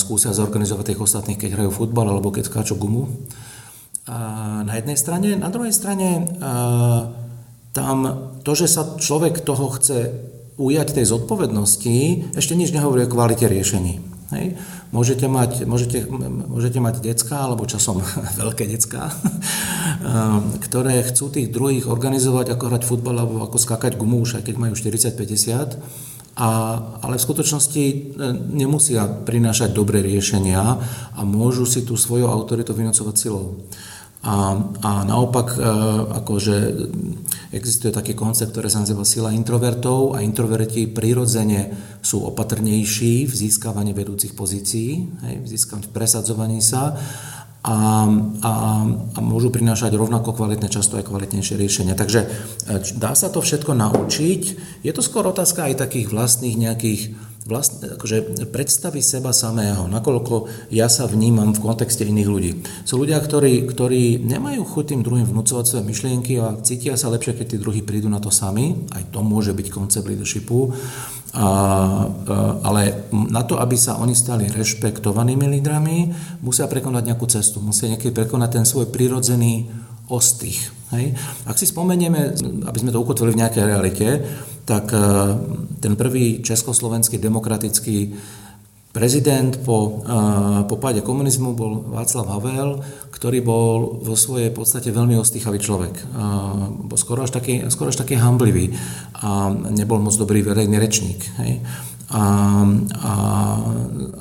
skúsia 0.00 0.32
zorganizovať 0.32 0.96
tých 0.96 1.02
ostatných, 1.04 1.40
keď 1.40 1.50
hrajú 1.60 1.70
futbal 1.70 2.08
alebo 2.08 2.32
keď 2.32 2.48
skáču 2.48 2.80
gumu. 2.80 3.08
Na 4.06 4.70
jednej 4.78 4.94
strane, 4.94 5.34
na 5.34 5.50
druhej 5.50 5.74
strane 5.74 6.08
e, 6.14 6.24
tam 7.74 7.96
to, 8.46 8.52
že 8.54 8.70
sa 8.70 8.96
človek 8.96 9.42
toho 9.42 9.66
chce 9.76 10.14
ujať 10.56 10.96
tej 10.96 11.04
zodpovednosti, 11.10 11.96
ešte 12.32 12.56
nič 12.56 12.72
nehovorí 12.72 13.04
o 13.04 13.12
kvalite 13.12 13.44
riešení. 13.44 14.15
Hej. 14.34 14.58
Môžete 14.90 15.30
mať, 15.30 15.62
môžete, 15.70 16.10
môžete 16.50 16.82
mať 16.82 16.98
decka, 16.98 17.46
alebo 17.46 17.62
časom 17.62 18.02
veľké 18.42 18.66
decka, 18.66 19.14
ktoré 20.66 21.06
chcú 21.06 21.30
tých 21.30 21.54
druhých 21.54 21.86
organizovať, 21.86 22.58
ako 22.58 22.64
hrať 22.66 22.82
futbal, 22.82 23.22
alebo 23.22 23.46
ako 23.46 23.54
skákať 23.54 23.94
gumu, 23.94 24.26
už 24.26 24.42
aj 24.42 24.50
keď 24.50 24.54
majú 24.58 24.74
40-50, 24.74 25.78
a, 26.36 26.48
ale 27.00 27.16
v 27.16 27.24
skutočnosti 27.24 27.84
e, 27.88 27.94
nemusia 28.52 29.08
prinášať 29.08 29.72
dobré 29.72 30.04
riešenia 30.04 30.60
a 31.16 31.20
môžu 31.24 31.64
si 31.64 31.80
tú 31.80 31.96
svoju 31.96 32.28
autoritu 32.28 32.76
vynocovať 32.76 33.14
silou. 33.16 33.56
A, 34.26 34.58
a 34.82 34.90
naopak, 35.06 35.54
e, 35.54 35.58
akože 36.18 36.56
existuje 37.54 37.94
taký 37.94 38.18
koncept, 38.18 38.50
ktorý 38.50 38.66
sa 38.66 38.82
nazýva 38.82 39.06
sila 39.06 39.30
introvertov 39.30 40.18
a 40.18 40.26
introverti 40.26 40.90
prirodzene 40.90 41.70
sú 42.02 42.26
opatrnejší 42.26 43.30
v 43.30 43.32
získavaní 43.32 43.94
vedúcich 43.94 44.34
pozícií, 44.34 44.90
hej, 45.30 45.34
v 45.38 45.46
získavaní, 45.46 45.86
v 45.86 45.94
presadzovaní 45.94 46.58
sa 46.58 46.98
a, 47.66 48.06
a, 48.42 48.52
a 49.14 49.18
môžu 49.22 49.50
prinášať 49.50 49.94
rovnako 49.94 50.38
kvalitné, 50.38 50.70
často 50.70 50.98
aj 50.98 51.06
kvalitnejšie 51.06 51.54
riešenia. 51.58 51.94
Takže 51.94 52.20
e, 52.22 52.28
dá 52.98 53.14
sa 53.14 53.30
to 53.30 53.38
všetko 53.38 53.78
naučiť. 53.78 54.42
Je 54.82 54.92
to 54.94 55.02
skôr 55.06 55.26
otázka 55.26 55.70
aj 55.70 55.86
takých 55.86 56.10
vlastných 56.10 56.58
nejakých 56.58 57.02
vlast, 57.46 57.78
akože 57.86 58.46
predstavy 58.50 58.98
seba 58.98 59.30
samého, 59.30 59.86
nakoľko 59.86 60.50
ja 60.74 60.90
sa 60.90 61.06
vnímam 61.06 61.54
v 61.54 61.62
kontexte 61.62 62.02
iných 62.02 62.28
ľudí. 62.28 62.50
Sú 62.82 62.98
ľudia, 62.98 63.22
ktorí, 63.22 63.70
ktorí 63.70 64.18
nemajú 64.26 64.66
chuť 64.66 64.84
tým 64.92 65.00
druhým 65.06 65.26
vnúcovať 65.30 65.64
svoje 65.64 65.84
myšlienky 65.86 66.42
a 66.42 66.58
cítia 66.60 66.98
sa 66.98 67.06
lepšie, 67.14 67.38
keď 67.38 67.46
tí 67.54 67.56
druhí 67.62 67.86
prídu 67.86 68.10
na 68.10 68.18
to 68.18 68.34
sami. 68.34 68.74
Aj 68.90 69.02
to 69.08 69.22
môže 69.22 69.54
byť 69.54 69.66
koncept 69.70 70.10
leadershipu. 70.10 70.74
A, 71.36 71.48
ale 72.64 73.06
na 73.12 73.44
to, 73.44 73.60
aby 73.60 73.76
sa 73.76 74.00
oni 74.00 74.16
stali 74.16 74.48
rešpektovanými 74.50 75.46
lídrami, 75.58 76.10
musia 76.40 76.66
prekonať 76.66 77.02
nejakú 77.12 77.26
cestu, 77.28 77.62
musia 77.62 77.92
niekedy 77.92 78.10
prekonať 78.10 78.50
ten 78.58 78.64
svoj 78.64 78.88
prirodzený 78.90 79.68
ostých. 80.08 80.72
Hej? 80.94 81.18
Ak 81.44 81.58
si 81.58 81.66
spomenieme, 81.66 82.34
aby 82.64 82.78
sme 82.78 82.94
to 82.94 83.02
ukotvili 83.02 83.34
v 83.34 83.40
nejakej 83.42 83.64
realite, 83.66 84.06
tak 84.66 84.90
e, 84.90 84.98
ten 85.78 85.94
prvý 85.94 86.42
československý 86.42 87.22
demokratický 87.22 88.18
prezident 88.90 89.54
po, 89.62 90.02
e, 90.02 90.18
po 90.66 90.76
páde 90.82 91.06
komunizmu 91.06 91.54
bol 91.54 91.86
Václav 91.86 92.26
Havel, 92.26 92.82
ktorý 93.14 93.46
bol 93.46 94.02
vo 94.02 94.18
svojej 94.18 94.50
podstate 94.50 94.90
veľmi 94.90 95.14
ostýchavý 95.22 95.62
človek. 95.62 95.94
E, 95.94 96.04
bol 96.82 96.98
skoro 96.98 97.22
až 97.22 97.30
taký, 97.30 97.62
skoro 97.70 97.94
až 97.94 98.02
taký 98.02 98.18
hamblivý 98.18 98.74
a 99.22 99.54
nebol 99.70 100.02
moc 100.02 100.18
dobrý 100.18 100.42
verejný 100.42 100.76
rečník. 100.82 101.22
Hej. 101.38 101.62
A, 102.06 102.22
a, 103.02 103.14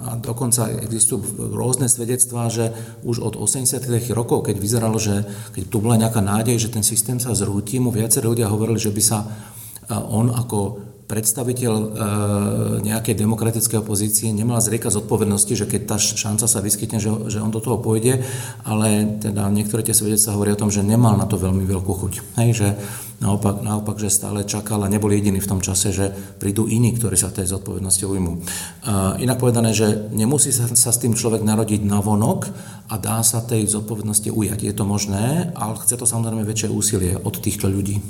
a 0.01 0.09
dokonca 0.17 0.73
existujú 0.73 1.53
rôzne 1.53 1.85
svedectvá, 1.85 2.49
že 2.49 2.73
už 3.05 3.21
od 3.21 3.37
80. 3.37 3.77
rokov, 4.13 4.49
keď 4.49 4.57
vyzeralo, 4.57 4.97
že 4.97 5.21
keď 5.53 5.63
tu 5.69 5.77
bola 5.77 6.01
nejaká 6.01 6.17
nádej, 6.17 6.57
že 6.65 6.73
ten 6.73 6.81
systém 6.81 7.21
sa 7.21 7.37
zrúti, 7.37 7.77
mu 7.77 7.93
viacerí 7.93 8.25
ľudia 8.25 8.49
hovorili, 8.49 8.81
že 8.81 8.89
by 8.89 9.01
sa 9.05 9.29
on 9.89 10.33
ako 10.33 10.85
predstaviteľ 11.05 11.73
e, 11.73 11.87
nejakej 12.81 13.13
demokratickej 13.13 13.77
opozície 13.85 14.33
nemal 14.33 14.57
zriekať 14.57 14.97
zodpovednosti, 15.01 15.53
že 15.53 15.69
keď 15.69 15.81
tá 15.85 15.97
šanca 16.01 16.45
sa 16.49 16.59
vyskytne, 16.65 16.97
že, 16.97 17.37
on 17.37 17.53
do 17.53 17.61
toho 17.61 17.77
pôjde, 17.77 18.25
ale 18.65 19.21
teda 19.21 19.45
niektoré 19.53 19.85
tie 19.85 19.93
svedectvá 19.93 20.33
hovoria 20.33 20.57
o 20.57 20.61
tom, 20.65 20.73
že 20.73 20.81
nemal 20.81 21.13
na 21.13 21.29
to 21.29 21.37
veľmi 21.37 21.61
veľkú 21.61 21.93
chuť. 21.93 22.13
Hej, 22.41 22.49
že 22.57 22.67
naopak, 23.21 23.61
naopak, 23.61 24.01
že 24.01 24.09
stále 24.09 24.49
čakal 24.49 24.81
a 24.81 24.89
nebol 24.89 25.13
jediný 25.13 25.37
v 25.37 25.49
tom 25.49 25.61
čase, 25.61 25.93
že 25.93 26.09
prídu 26.41 26.65
iní, 26.65 26.97
ktorí 26.97 27.13
sa 27.13 27.29
tej 27.29 27.53
zodpovednosti 27.53 28.01
ujmú. 28.01 28.41
Inak 29.21 29.37
povedané, 29.39 29.77
že 29.77 30.09
nemusí 30.09 30.49
sa, 30.49 30.67
sa 30.73 30.89
s 30.89 30.99
tým 30.99 31.13
človek 31.13 31.45
narodiť 31.45 31.85
na 31.85 32.01
vonok 32.01 32.49
a 32.89 32.97
dá 32.97 33.21
sa 33.21 33.45
tej 33.45 33.69
zodpovednosti 33.69 34.33
ujať. 34.33 34.59
Je 34.67 34.73
to 34.73 34.83
možné, 34.83 35.53
ale 35.53 35.79
chce 35.79 35.95
to 36.01 36.09
samozrejme 36.09 36.43
väčšie 36.43 36.73
úsilie 36.73 37.13
od 37.15 37.39
týchto 37.39 37.69
ľudí. 37.71 38.01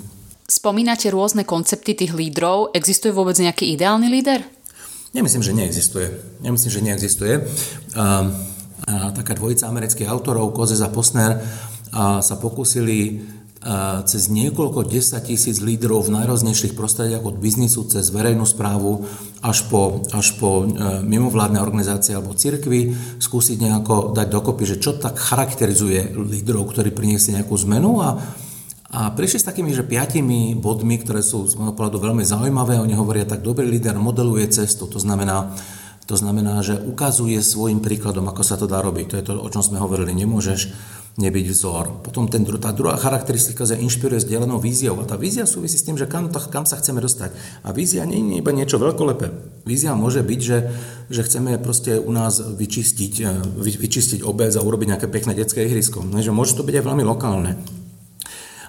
Spomínate 0.45 1.09
rôzne 1.09 1.41
koncepty 1.41 1.97
tých 1.97 2.13
lídrov. 2.13 2.69
Existuje 2.77 3.09
vôbec 3.09 3.33
nejaký 3.41 3.73
ideálny 3.73 4.07
líder? 4.13 4.45
Nemyslím, 5.17 5.41
že 5.41 5.57
neexistuje. 5.57 6.07
Nemyslím, 6.45 6.71
že 6.71 6.81
neexistuje. 6.85 7.33
A, 7.39 7.43
a, 7.97 8.05
taká 9.15 9.33
dvojica 9.33 9.65
amerických 9.65 10.11
autorov, 10.11 10.53
Kozes 10.53 10.85
a 10.85 10.89
Posner, 10.93 11.41
a, 11.89 12.21
sa 12.21 12.35
pokúsili 12.37 13.25
cez 14.05 14.29
niekoľko 14.29 14.85
desať 14.85 15.33
tisíc 15.33 15.57
lídrov 15.57 16.05
v 16.05 16.21
najrôznejších 16.21 16.77
prostrediach 16.77 17.25
od 17.25 17.41
biznisu 17.41 17.89
cez 17.89 18.13
verejnú 18.13 18.45
správu 18.45 19.09
až 19.41 19.65
po, 19.73 20.05
až 20.13 20.37
po 20.37 20.61
e, 20.61 21.01
mimovládne 21.01 21.57
organizácie 21.57 22.13
alebo 22.13 22.37
cirkvy 22.37 22.93
skúsiť 23.17 23.57
nejako 23.65 24.13
dať 24.13 24.27
dokopy, 24.29 24.63
že 24.69 24.77
čo 24.77 25.01
tak 25.01 25.17
charakterizuje 25.17 26.13
lídrov, 26.13 26.69
ktorí 26.69 26.93
priniesli 26.93 27.41
nejakú 27.41 27.57
zmenu 27.65 28.05
a 28.05 28.21
a 28.85 29.09
prišli 29.09 29.41
s 29.41 29.47
takými, 29.49 29.73
že 29.73 29.81
piatimi 29.81 30.53
bodmi, 30.53 31.01
ktoré 31.01 31.25
sú 31.25 31.49
z 31.49 31.57
môjho 31.57 31.73
pohľadu 31.73 31.97
veľmi 31.97 32.21
zaujímavé. 32.21 32.77
Oni 32.77 32.93
hovoria, 32.93 33.25
tak 33.25 33.41
dobrý 33.41 33.65
líder 33.65 33.97
modeluje 33.97 34.45
cestu. 34.53 34.85
To 34.85 35.01
znamená, 35.01 35.57
to 36.05 36.13
znamená, 36.13 36.61
že 36.61 36.77
ukazuje 36.77 37.41
svojim 37.41 37.81
príkladom, 37.81 38.29
ako 38.29 38.43
sa 38.45 38.61
to 38.61 38.69
dá 38.69 38.85
robiť. 38.85 39.05
To 39.09 39.15
je 39.17 39.25
to, 39.25 39.33
o 39.41 39.49
čom 39.49 39.65
sme 39.65 39.81
hovorili. 39.81 40.13
Nemôžeš 40.13 40.69
nebyť 41.17 41.45
vzor. 41.49 42.05
Potom 42.05 42.29
ten, 42.29 42.45
tá 42.45 42.69
druhá 42.75 42.93
charakteristika 42.99 43.65
sa 43.65 43.73
inšpiruje 43.73 44.21
s 44.21 44.29
delenou 44.29 44.61
víziou. 44.61 45.01
A 45.01 45.09
tá 45.09 45.17
vízia 45.17 45.49
súvisí 45.49 45.81
s 45.81 45.87
tým, 45.87 45.97
že 45.97 46.05
kam, 46.05 46.29
kam 46.29 46.69
sa 46.69 46.77
chceme 46.77 47.01
dostať. 47.01 47.33
A 47.65 47.73
vízia 47.73 48.05
nie 48.05 48.21
je 48.21 48.37
iba 48.37 48.53
niečo 48.53 48.77
veľkolepé. 48.77 49.33
Vízia 49.65 49.97
môže 49.97 50.21
byť, 50.21 50.39
že, 50.45 50.57
že 51.09 51.21
chceme 51.25 51.57
proste 51.57 51.97
u 51.97 52.11
nás 52.13 52.37
vyčistiť, 52.37 53.13
vy, 53.57 53.71
vyčistiť 53.81 54.21
obec 54.21 54.53
a 54.53 54.61
urobiť 54.61 54.93
nejaké 54.93 55.07
pekné 55.09 55.33
detské 55.33 55.65
ihrisko. 55.65 56.05
No, 56.05 56.21
že 56.21 56.29
môže 56.29 56.53
to 56.53 56.61
byť 56.61 56.83
aj 56.83 56.85
veľmi 56.85 57.01
lokálne. 57.07 57.57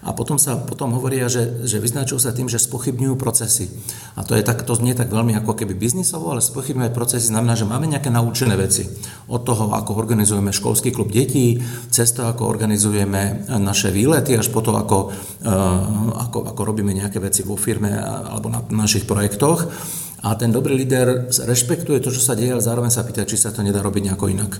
A 0.06 0.14
potom, 0.14 0.38
sa, 0.38 0.54
potom 0.54 0.94
hovoria, 0.94 1.26
že, 1.26 1.66
že 1.66 1.82
vyznačujú 1.82 2.22
sa 2.22 2.30
tým, 2.30 2.46
že 2.46 2.62
spochybňujú 2.62 3.18
procesy. 3.18 3.66
A 4.14 4.22
to, 4.22 4.38
je 4.38 4.46
tak, 4.46 4.62
to 4.62 4.78
znie 4.78 4.94
tak 4.94 5.10
veľmi 5.10 5.34
ako 5.34 5.58
keby 5.58 5.74
biznisovo, 5.74 6.30
ale 6.30 6.38
spochybňujú 6.38 6.94
procesy 6.94 7.34
znamená, 7.34 7.58
že 7.58 7.66
máme 7.66 7.90
nejaké 7.90 8.14
naučené 8.14 8.54
veci. 8.54 8.86
Od 9.26 9.42
toho, 9.42 9.74
ako 9.74 9.98
organizujeme 9.98 10.54
školský 10.54 10.94
klub 10.94 11.10
detí, 11.10 11.58
cez 11.90 12.14
to, 12.14 12.22
ako 12.22 12.46
organizujeme 12.46 13.50
naše 13.58 13.90
výlety, 13.90 14.38
až 14.38 14.46
po 14.54 14.62
to, 14.62 14.78
ako, 14.78 15.10
uh, 15.42 16.22
ako, 16.30 16.54
ako 16.54 16.60
robíme 16.62 16.94
nejaké 16.94 17.18
veci 17.18 17.42
vo 17.42 17.58
firme 17.58 17.90
alebo 17.98 18.46
na 18.46 18.62
našich 18.70 19.10
projektoch. 19.10 19.66
A 20.22 20.38
ten 20.38 20.54
dobrý 20.54 20.78
líder 20.78 21.26
rešpektuje 21.30 21.98
to, 21.98 22.14
čo 22.14 22.22
sa 22.22 22.38
deje, 22.38 22.54
ale 22.54 22.62
zároveň 22.62 22.94
sa 22.94 23.02
pýta, 23.02 23.26
či 23.26 23.34
sa 23.34 23.50
to 23.50 23.66
nedá 23.66 23.82
robiť 23.82 24.10
nejako 24.10 24.30
inak. 24.30 24.58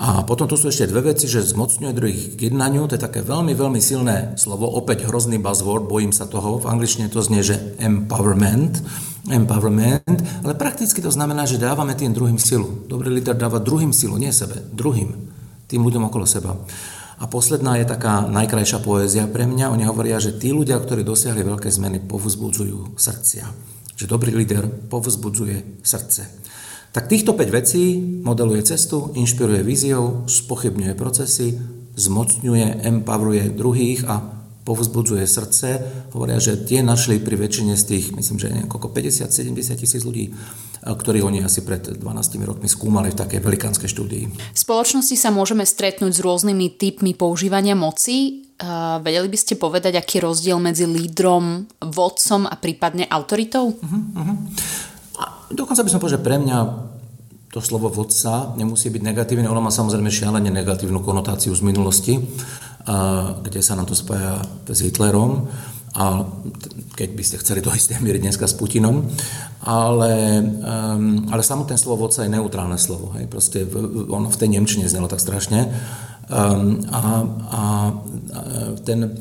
A 0.00 0.24
potom 0.24 0.48
tu 0.48 0.56
sú 0.56 0.72
ešte 0.72 0.88
dve 0.88 1.12
veci, 1.12 1.28
že 1.28 1.44
zmocňuje 1.44 1.92
druhých 1.92 2.22
k 2.40 2.48
jednaniu, 2.48 2.88
to 2.88 2.96
je 2.96 3.04
také 3.04 3.20
veľmi, 3.20 3.52
veľmi 3.52 3.84
silné 3.84 4.32
slovo, 4.40 4.64
opäť 4.64 5.04
hrozný 5.04 5.36
buzzword, 5.36 5.92
bojím 5.92 6.08
sa 6.08 6.24
toho, 6.24 6.56
v 6.56 6.72
angličtine 6.72 7.12
to 7.12 7.20
znie, 7.20 7.44
že 7.44 7.60
empowerment, 7.76 8.80
empowerment, 9.28 10.16
ale 10.40 10.56
prakticky 10.56 11.04
to 11.04 11.12
znamená, 11.12 11.44
že 11.44 11.60
dávame 11.60 11.92
tým 11.92 12.16
druhým 12.16 12.40
silu. 12.40 12.88
Dobrý 12.88 13.12
líder 13.12 13.36
dáva 13.36 13.60
druhým 13.60 13.92
silu, 13.92 14.16
nie 14.16 14.32
sebe, 14.32 14.64
druhým, 14.72 15.12
tým 15.68 15.84
ľuďom 15.84 16.08
okolo 16.08 16.24
seba. 16.24 16.56
A 17.20 17.28
posledná 17.28 17.76
je 17.76 17.84
taká 17.84 18.24
najkrajšia 18.24 18.80
poézia 18.80 19.28
pre 19.28 19.44
mňa. 19.44 19.68
Oni 19.68 19.84
hovoria, 19.84 20.16
že 20.16 20.32
tí 20.32 20.56
ľudia, 20.56 20.80
ktorí 20.80 21.04
dosiahli 21.04 21.44
veľké 21.44 21.68
zmeny, 21.68 22.00
povzbudzujú 22.08 22.96
srdcia. 22.96 23.44
Že 24.00 24.08
dobrý 24.08 24.32
líder 24.32 24.64
povzbudzuje 24.88 25.84
srdce. 25.84 26.40
Tak 26.90 27.06
týchto 27.06 27.38
5 27.38 27.50
vecí 27.54 28.02
modeluje 28.26 28.66
cestu, 28.66 29.14
inšpiruje 29.14 29.62
víziou, 29.62 30.26
spochybňuje 30.26 30.98
procesy, 30.98 31.54
zmocňuje, 31.94 32.82
empoweruje 32.82 33.54
druhých 33.54 34.10
a 34.10 34.18
povzbudzuje 34.66 35.22
srdce. 35.22 35.68
Hovoria, 36.10 36.42
že 36.42 36.58
tie 36.58 36.82
našli 36.82 37.22
pri 37.22 37.38
väčšine 37.38 37.78
z 37.78 37.84
tých, 37.86 38.04
myslím, 38.18 38.42
že 38.42 38.50
niekoľko 38.50 38.90
50-70 38.90 39.78
tisíc 39.78 40.02
ľudí, 40.02 40.34
ktorých 40.82 41.26
oni 41.30 41.46
asi 41.46 41.62
pred 41.62 41.94
12 41.94 42.02
rokmi 42.42 42.66
skúmali 42.66 43.14
v 43.14 43.18
takej 43.22 43.38
velikánskej 43.38 43.86
štúdii. 43.86 44.24
V 44.50 44.58
spoločnosti 44.58 45.14
sa 45.14 45.30
môžeme 45.30 45.62
stretnúť 45.62 46.18
s 46.18 46.20
rôznymi 46.26 46.74
typmi 46.74 47.14
používania 47.14 47.78
moci. 47.78 48.50
vedeli 48.98 49.30
by 49.30 49.38
ste 49.38 49.54
povedať, 49.62 49.94
aký 49.94 50.18
je 50.18 50.26
rozdiel 50.26 50.58
medzi 50.58 50.90
lídrom, 50.90 51.70
vodcom 51.78 52.50
a 52.50 52.54
prípadne 52.58 53.06
autoritou? 53.06 53.78
Uh-huh, 53.78 54.02
uh-huh. 54.18 54.36
A 55.50 55.52
dokonca 55.52 55.82
by 55.82 55.90
som 55.90 55.98
povedal, 55.98 56.22
že 56.22 56.26
pre 56.26 56.38
mňa 56.38 56.58
to 57.50 57.58
slovo 57.58 57.90
vodca 57.90 58.54
nemusí 58.54 58.94
byť 58.94 59.02
negatívne, 59.02 59.50
ono 59.50 59.58
má 59.58 59.74
samozrejme 59.74 60.06
šialene 60.06 60.54
negatívnu 60.54 61.02
konotáciu 61.02 61.50
z 61.50 61.66
minulosti, 61.66 62.22
kde 63.42 63.60
sa 63.60 63.74
nám 63.74 63.90
to 63.90 63.98
spája 63.98 64.38
s 64.70 64.78
Hitlerom 64.86 65.50
a 65.98 66.22
keď 66.94 67.08
by 67.18 67.22
ste 67.26 67.40
chceli 67.42 67.58
do 67.58 67.74
istej 67.74 67.98
miery 67.98 68.22
dneska 68.22 68.46
s 68.46 68.54
Putinom, 68.54 69.10
ale, 69.66 70.38
um, 70.38 71.26
ale 71.34 71.42
samotné 71.42 71.74
slovo 71.74 72.06
vodca 72.06 72.22
je 72.22 72.30
neutrálne 72.30 72.78
slovo, 72.78 73.10
hej, 73.18 73.26
proste 73.26 73.66
ono 74.06 74.30
v 74.30 74.38
tej 74.38 74.48
Nemčine 74.54 74.86
znelo 74.86 75.10
tak 75.10 75.18
strašne. 75.18 75.66
Um, 76.30 76.78
a, 76.94 77.26
a 77.50 77.62
ten 78.86 79.18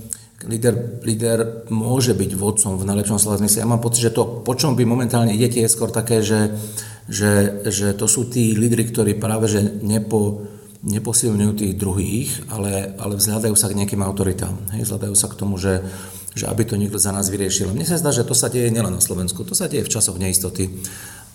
líder, 0.50 0.74
líder 1.06 1.70
môže 1.70 2.18
byť 2.18 2.32
vodcom 2.34 2.82
v 2.82 2.88
najlepšom 2.90 3.22
slova 3.22 3.38
zmysle. 3.38 3.62
Ja 3.62 3.70
mám 3.70 3.86
pocit, 3.86 4.10
že 4.10 4.16
to, 4.16 4.42
po 4.42 4.58
čom 4.58 4.74
vy 4.74 4.90
momentálne 4.90 5.32
idete, 5.32 5.62
je 5.62 5.70
skôr 5.70 5.94
také, 5.94 6.26
že, 6.26 6.58
že, 7.06 7.62
že 7.70 7.94
to 7.94 8.10
sú 8.10 8.26
tí 8.28 8.58
lídry, 8.58 8.90
ktorí 8.90 9.22
práve 9.22 9.46
že 9.46 9.62
nepo, 9.86 10.50
neposilňujú 10.82 11.52
tých 11.54 11.74
druhých, 11.78 12.30
ale, 12.50 12.98
ale 12.98 13.14
vzhľadajú 13.20 13.54
sa 13.54 13.70
k 13.70 13.78
nejakým 13.78 14.02
autoritám. 14.02 14.58
Hej, 14.74 14.90
vzhľadajú 14.90 15.16
sa 15.16 15.28
k 15.30 15.38
tomu, 15.38 15.62
že, 15.62 15.86
že 16.34 16.50
aby 16.50 16.66
to 16.66 16.80
niekto 16.80 16.98
za 16.98 17.14
nás 17.14 17.30
vyriešil. 17.30 17.76
Mne 17.76 17.86
sa 17.86 18.02
zdá, 18.02 18.10
že 18.10 18.26
to 18.26 18.34
sa 18.34 18.48
deje 18.48 18.74
nielen 18.74 18.96
na 18.96 19.04
Slovensku, 19.04 19.46
to 19.46 19.54
sa 19.54 19.70
deje 19.70 19.86
v 19.86 19.94
časoch 19.94 20.18
neistoty. 20.18 20.72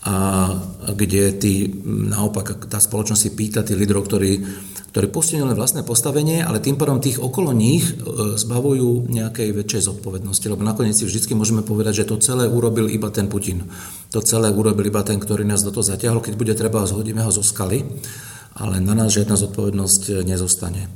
A 0.05 0.17
kde 0.93 1.33
tí, 1.33 1.73
naopak 1.89 2.69
tá 2.69 2.77
spoločnosť 2.77 3.23
si 3.25 3.31
pýta 3.33 3.65
tých 3.65 3.81
lídrov, 3.81 4.05
ktorí, 4.05 4.33
ktorí 4.93 5.07
posilnili 5.09 5.57
vlastné 5.57 5.81
postavenie, 5.81 6.45
ale 6.45 6.61
tým 6.61 6.77
pádom 6.77 7.01
tých 7.01 7.17
okolo 7.17 7.57
nich 7.57 7.89
e, 7.89 7.93
zbavujú 8.37 9.09
nejakej 9.09 9.57
väčšej 9.57 9.89
zodpovednosti, 9.89 10.45
lebo 10.53 10.61
nakoniec 10.61 10.93
si 10.93 11.09
vždy 11.09 11.33
môžeme 11.33 11.65
povedať, 11.65 12.05
že 12.05 12.09
to 12.13 12.21
celé 12.21 12.45
urobil 12.45 12.93
iba 12.93 13.09
ten 13.09 13.33
Putin. 13.33 13.65
To 14.13 14.21
celé 14.21 14.53
urobil 14.53 14.93
iba 14.93 15.01
ten, 15.01 15.17
ktorý 15.17 15.49
nás 15.49 15.65
do 15.65 15.73
toho 15.73 15.89
zatiahol, 15.89 16.21
keď 16.21 16.37
bude 16.37 16.53
treba, 16.53 16.85
zhodíme 16.85 17.25
ho 17.25 17.33
zo 17.33 17.41
skaly, 17.41 17.89
ale 18.61 18.85
na 18.85 18.93
nás 18.93 19.09
žiadna 19.09 19.41
zodpovednosť 19.41 20.21
nezostane. 20.29 20.93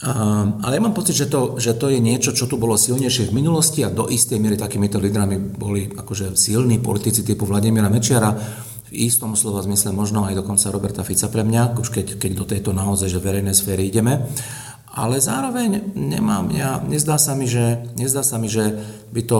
Ale 0.00 0.72
ja 0.76 0.80
mám 0.80 0.96
pocit, 0.96 1.12
že 1.12 1.28
to, 1.28 1.60
že 1.60 1.76
to 1.76 1.92
je 1.92 2.00
niečo, 2.00 2.32
čo 2.32 2.48
tu 2.48 2.56
bolo 2.56 2.80
silnejšie 2.80 3.28
v 3.28 3.36
minulosti 3.36 3.84
a 3.84 3.92
do 3.92 4.08
istej 4.08 4.40
miery 4.40 4.56
takýmito 4.56 4.96
lídrami 4.96 5.36
boli 5.36 5.92
akože 5.92 6.40
silní 6.40 6.80
politici 6.80 7.20
typu 7.20 7.44
Vladimíra 7.44 7.92
Mečiara, 7.92 8.32
v 8.90 9.06
istom 9.06 9.36
slova 9.36 9.60
zmysle 9.60 9.92
možno 9.92 10.24
aj 10.24 10.40
dokonca 10.40 10.72
Roberta 10.72 11.04
Fica 11.04 11.28
pre 11.28 11.44
mňa, 11.44 11.76
už 11.78 11.92
keď, 11.92 12.06
keď 12.16 12.30
do 12.32 12.44
tejto 12.48 12.70
naozaj 12.72 13.12
že 13.12 13.20
verejnej 13.20 13.52
sféry 13.52 13.86
ideme. 13.86 14.24
Ale 14.90 15.22
zároveň 15.22 15.94
nemám, 15.94 16.50
ja, 16.50 16.82
nezdá, 16.82 17.14
sa 17.14 17.38
mi, 17.38 17.46
že, 17.46 17.86
nezdá 17.94 18.26
sa 18.26 18.42
mi, 18.42 18.50
že 18.50 18.74
by, 19.14 19.22
to, 19.22 19.38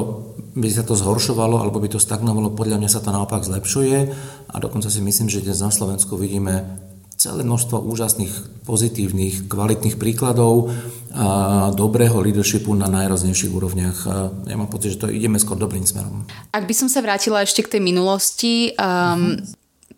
by 0.54 0.70
sa 0.70 0.86
to 0.86 0.94
zhoršovalo 0.94 1.58
alebo 1.58 1.82
by 1.82 1.90
to 1.90 1.98
stagnovalo, 1.98 2.54
podľa 2.54 2.78
mňa 2.78 2.86
sa 2.92 3.02
to 3.02 3.10
naopak 3.10 3.42
zlepšuje 3.42 3.98
a 4.46 4.54
dokonca 4.62 4.86
si 4.86 5.02
myslím, 5.02 5.26
že 5.26 5.42
dnes 5.42 5.58
na 5.58 5.74
Slovensku 5.74 6.14
vidíme 6.14 6.78
celé 7.20 7.44
množstvo 7.44 7.84
úžasných, 7.84 8.64
pozitívnych, 8.64 9.44
kvalitných 9.44 10.00
príkladov 10.00 10.72
a 11.12 11.68
dobrého 11.76 12.16
leadershipu 12.16 12.72
na 12.72 12.88
najroznejších 12.88 13.52
úrovniach. 13.52 13.98
A 14.08 14.14
ja 14.48 14.56
mám 14.56 14.72
pocit, 14.72 14.96
že 14.96 15.04
to 15.04 15.12
ideme 15.12 15.36
skôr 15.36 15.60
dobrým 15.60 15.84
smerom. 15.84 16.24
Ak 16.56 16.64
by 16.64 16.72
som 16.72 16.88
sa 16.88 17.04
vrátila 17.04 17.44
ešte 17.44 17.60
k 17.60 17.76
tej 17.76 17.82
minulosti, 17.84 18.72
um, 18.80 19.36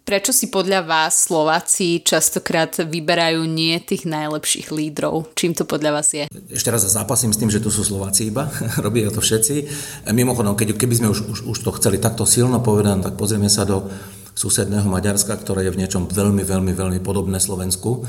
prečo 0.03 0.35
si 0.35 0.51
podľa 0.51 0.83
vás 0.83 1.31
Slováci 1.31 2.03
častokrát 2.03 2.75
vyberajú 2.83 3.47
nie 3.47 3.79
tých 3.79 4.03
najlepších 4.03 4.75
lídrov? 4.75 5.31
Čím 5.39 5.55
to 5.55 5.63
podľa 5.63 6.03
vás 6.03 6.11
je? 6.11 6.27
Ešte 6.51 6.75
raz 6.75 6.83
zápasím 6.83 7.31
s 7.31 7.39
tým, 7.39 7.55
že 7.55 7.63
tu 7.63 7.71
sú 7.71 7.87
Slováci 7.87 8.35
iba, 8.35 8.51
robia 8.85 9.15
to 9.15 9.23
všetci. 9.23 9.71
Mimochodom, 10.11 10.59
keď, 10.59 10.75
keby 10.75 10.95
sme 10.99 11.09
už, 11.15 11.31
už, 11.31 11.39
už 11.55 11.59
to 11.63 11.71
chceli 11.79 12.03
takto 12.03 12.27
silno 12.27 12.59
povedať, 12.59 13.05
tak 13.05 13.15
pozrieme 13.15 13.47
sa 13.47 13.63
do 13.63 13.87
susedného 14.33 14.89
Maďarska, 14.89 15.37
ktoré 15.37 15.69
je 15.69 15.73
v 15.75 15.81
niečom 15.85 16.09
veľmi, 16.09 16.43
veľmi, 16.43 16.73
veľmi 16.73 17.01
podobné 17.05 17.37
Slovensku. 17.37 18.05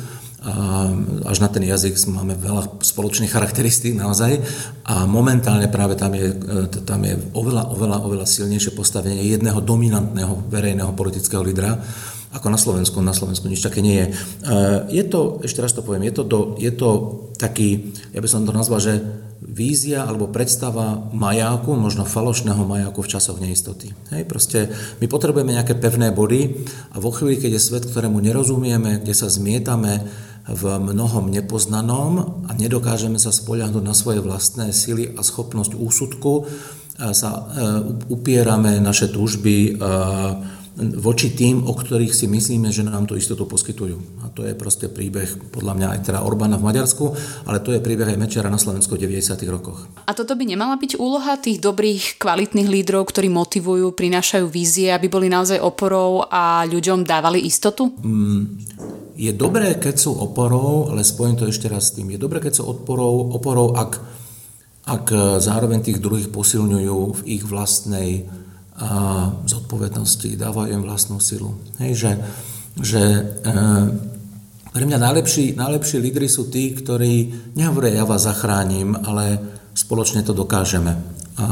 Až 1.24 1.38
na 1.40 1.48
ten 1.48 1.64
jazyk 1.64 1.96
máme 2.12 2.36
veľa 2.36 2.84
spoločných 2.84 3.32
charakteristík 3.32 3.96
naozaj 3.96 4.44
a 4.84 5.08
momentálne 5.08 5.72
práve 5.72 5.96
tam 5.96 6.12
je, 6.12 6.36
e, 6.36 6.68
tam 6.84 7.00
je 7.08 7.16
oveľa, 7.32 7.72
oveľa, 7.72 7.98
oveľa 8.04 8.28
silnejšie 8.28 8.76
postavenie 8.76 9.24
jedného 9.24 9.64
dominantného 9.64 10.44
verejného 10.52 10.92
politického 11.00 11.40
lídra 11.48 11.80
ako 12.34 12.48
na 12.50 12.60
Slovensku. 12.60 12.98
Na 13.00 13.14
Slovensku 13.14 13.46
nič 13.46 13.62
také 13.62 13.86
nie 13.86 14.02
je. 14.02 14.08
E, 14.10 14.14
je 14.90 15.04
to, 15.06 15.40
ešte 15.46 15.62
raz 15.62 15.72
to 15.72 15.86
poviem, 15.86 16.10
je 16.10 16.14
to, 16.18 16.24
do, 16.26 16.40
je 16.58 16.74
to 16.74 16.90
taký, 17.38 17.94
ja 18.12 18.20
by 18.20 18.28
som 18.28 18.44
to 18.44 18.52
nazval, 18.52 18.82
že 18.82 19.00
vízia 19.44 20.08
alebo 20.08 20.32
predstava 20.32 20.98
majáku, 21.14 21.76
možno 21.78 22.08
falošného 22.08 22.64
majáku 22.64 23.06
v 23.06 23.12
časoch 23.12 23.38
neistoty. 23.38 23.94
Hej, 24.10 24.24
proste 24.26 24.72
my 25.04 25.06
potrebujeme 25.06 25.54
nejaké 25.54 25.78
pevné 25.78 26.10
body 26.10 26.66
a 26.96 26.98
vo 26.98 27.14
chvíli, 27.14 27.38
keď 27.38 27.60
je 27.60 27.62
svet, 27.62 27.84
ktorému 27.86 28.18
nerozumieme, 28.24 29.04
kde 29.04 29.14
sa 29.14 29.30
zmietame 29.30 30.08
v 30.44 30.64
mnohom 30.76 31.32
nepoznanom 31.32 32.44
a 32.48 32.52
nedokážeme 32.56 33.16
sa 33.16 33.32
spoľahnúť 33.32 33.84
na 33.84 33.96
svoje 33.96 34.20
vlastné 34.20 34.76
sily 34.76 35.16
a 35.16 35.24
schopnosť 35.24 35.76
úsudku, 35.76 36.48
sa 36.94 37.32
e, 37.34 37.42
upierame 38.14 38.78
naše 38.78 39.10
túžby 39.10 39.82
voči 40.74 41.30
tým, 41.30 41.70
o 41.70 41.74
ktorých 41.78 42.10
si 42.10 42.26
myslíme, 42.26 42.74
že 42.74 42.82
nám 42.82 43.06
tú 43.06 43.14
istotu 43.14 43.46
poskytujú. 43.46 44.26
A 44.26 44.34
to 44.34 44.42
je 44.42 44.58
proste 44.58 44.90
príbeh 44.90 45.54
podľa 45.54 45.78
mňa 45.78 45.88
aj 45.94 46.00
teda 46.10 46.20
Orbána 46.26 46.58
v 46.58 46.66
Maďarsku, 46.66 47.14
ale 47.46 47.62
to 47.62 47.78
je 47.78 47.84
príbeh 47.84 48.10
aj 48.10 48.18
Mečera 48.18 48.50
na 48.50 48.58
Slovensku 48.58 48.98
v 48.98 49.06
90. 49.06 49.38
rokoch. 49.54 49.86
A 50.10 50.18
toto 50.18 50.34
by 50.34 50.50
nemala 50.50 50.74
byť 50.82 50.98
úloha 50.98 51.38
tých 51.38 51.62
dobrých, 51.62 52.18
kvalitných 52.18 52.66
lídrov, 52.66 53.06
ktorí 53.06 53.30
motivujú, 53.30 53.94
prinášajú 53.94 54.50
vízie, 54.50 54.90
aby 54.90 55.14
boli 55.14 55.30
naozaj 55.30 55.62
oporou 55.62 56.26
a 56.26 56.66
ľuďom 56.66 57.06
dávali 57.06 57.46
istotu? 57.46 57.94
Mm, 58.02 58.58
je 59.14 59.30
dobré, 59.30 59.78
keď 59.78 59.96
sú 60.02 60.18
oporou, 60.18 60.90
ale 60.90 61.06
spojím 61.06 61.38
to 61.38 61.46
ešte 61.46 61.70
raz 61.70 61.94
s 61.94 62.02
tým. 62.02 62.10
Je 62.10 62.18
dobré, 62.18 62.42
keď 62.42 62.58
sú 62.58 62.64
oporou, 62.66 63.30
oporou 63.30 63.78
ak, 63.78 64.02
ak 64.90 65.06
zároveň 65.38 65.86
tých 65.86 66.02
druhých 66.02 66.34
posilňujú 66.34 67.22
v 67.22 67.22
ich 67.30 67.46
vlastnej 67.46 68.26
a 68.84 68.90
zodpovednosti, 69.48 70.36
dávajú 70.36 70.76
im 70.76 70.84
vlastnú 70.84 71.24
silu. 71.24 71.56
Hej, 71.80 72.04
že, 72.04 72.12
že 72.84 73.00
e, 73.00 73.22
pre 74.76 74.84
mňa 74.84 75.00
najlepší, 75.00 75.56
najlepší 75.56 76.04
lídry 76.04 76.28
sú 76.28 76.52
tí, 76.52 76.76
ktorí 76.76 77.32
nehovoria, 77.56 78.04
ja 78.04 78.06
vás 78.06 78.28
zachránim, 78.28 78.92
ale 78.92 79.40
spoločne 79.72 80.20
to 80.28 80.36
dokážeme. 80.36 81.00
A, 81.40 81.48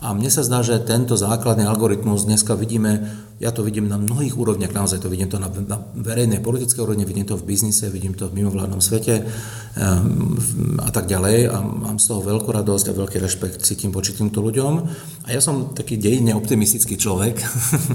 a 0.00 0.16
mne 0.16 0.32
sa 0.32 0.40
zdá, 0.40 0.64
že 0.64 0.80
tento 0.80 1.12
základný 1.12 1.68
algoritmus 1.68 2.24
dneska 2.24 2.56
vidíme, 2.56 3.04
ja 3.36 3.52
to 3.52 3.60
vidím 3.60 3.84
na 3.84 4.00
mnohých 4.00 4.32
úrovniach, 4.32 4.72
naozaj 4.72 5.04
to 5.04 5.12
vidím 5.12 5.28
to 5.28 5.36
na, 5.36 5.52
na 5.52 5.76
verejnej 5.92 6.40
politické 6.40 6.80
úrovni, 6.80 7.04
vidím 7.04 7.28
to 7.28 7.36
v 7.36 7.44
biznise, 7.44 7.92
vidím 7.92 8.16
to 8.16 8.32
v 8.32 8.40
mimovládnom 8.40 8.80
svete 8.80 9.20
um, 9.20 10.40
a 10.80 10.88
tak 10.88 11.04
ďalej. 11.04 11.52
A 11.52 11.60
mám 11.60 12.00
z 12.00 12.16
toho 12.16 12.24
veľkú 12.24 12.48
radosť 12.48 12.88
a 12.88 12.96
veľký 12.96 13.20
rešpekt 13.20 13.60
cítim 13.60 13.92
voči 13.92 14.16
týmto 14.16 14.40
ľuďom. 14.40 14.72
A 15.24 15.36
ja 15.36 15.40
som 15.44 15.76
taký 15.76 16.00
dejne 16.00 16.32
optimistický 16.32 16.96
človek, 16.96 17.36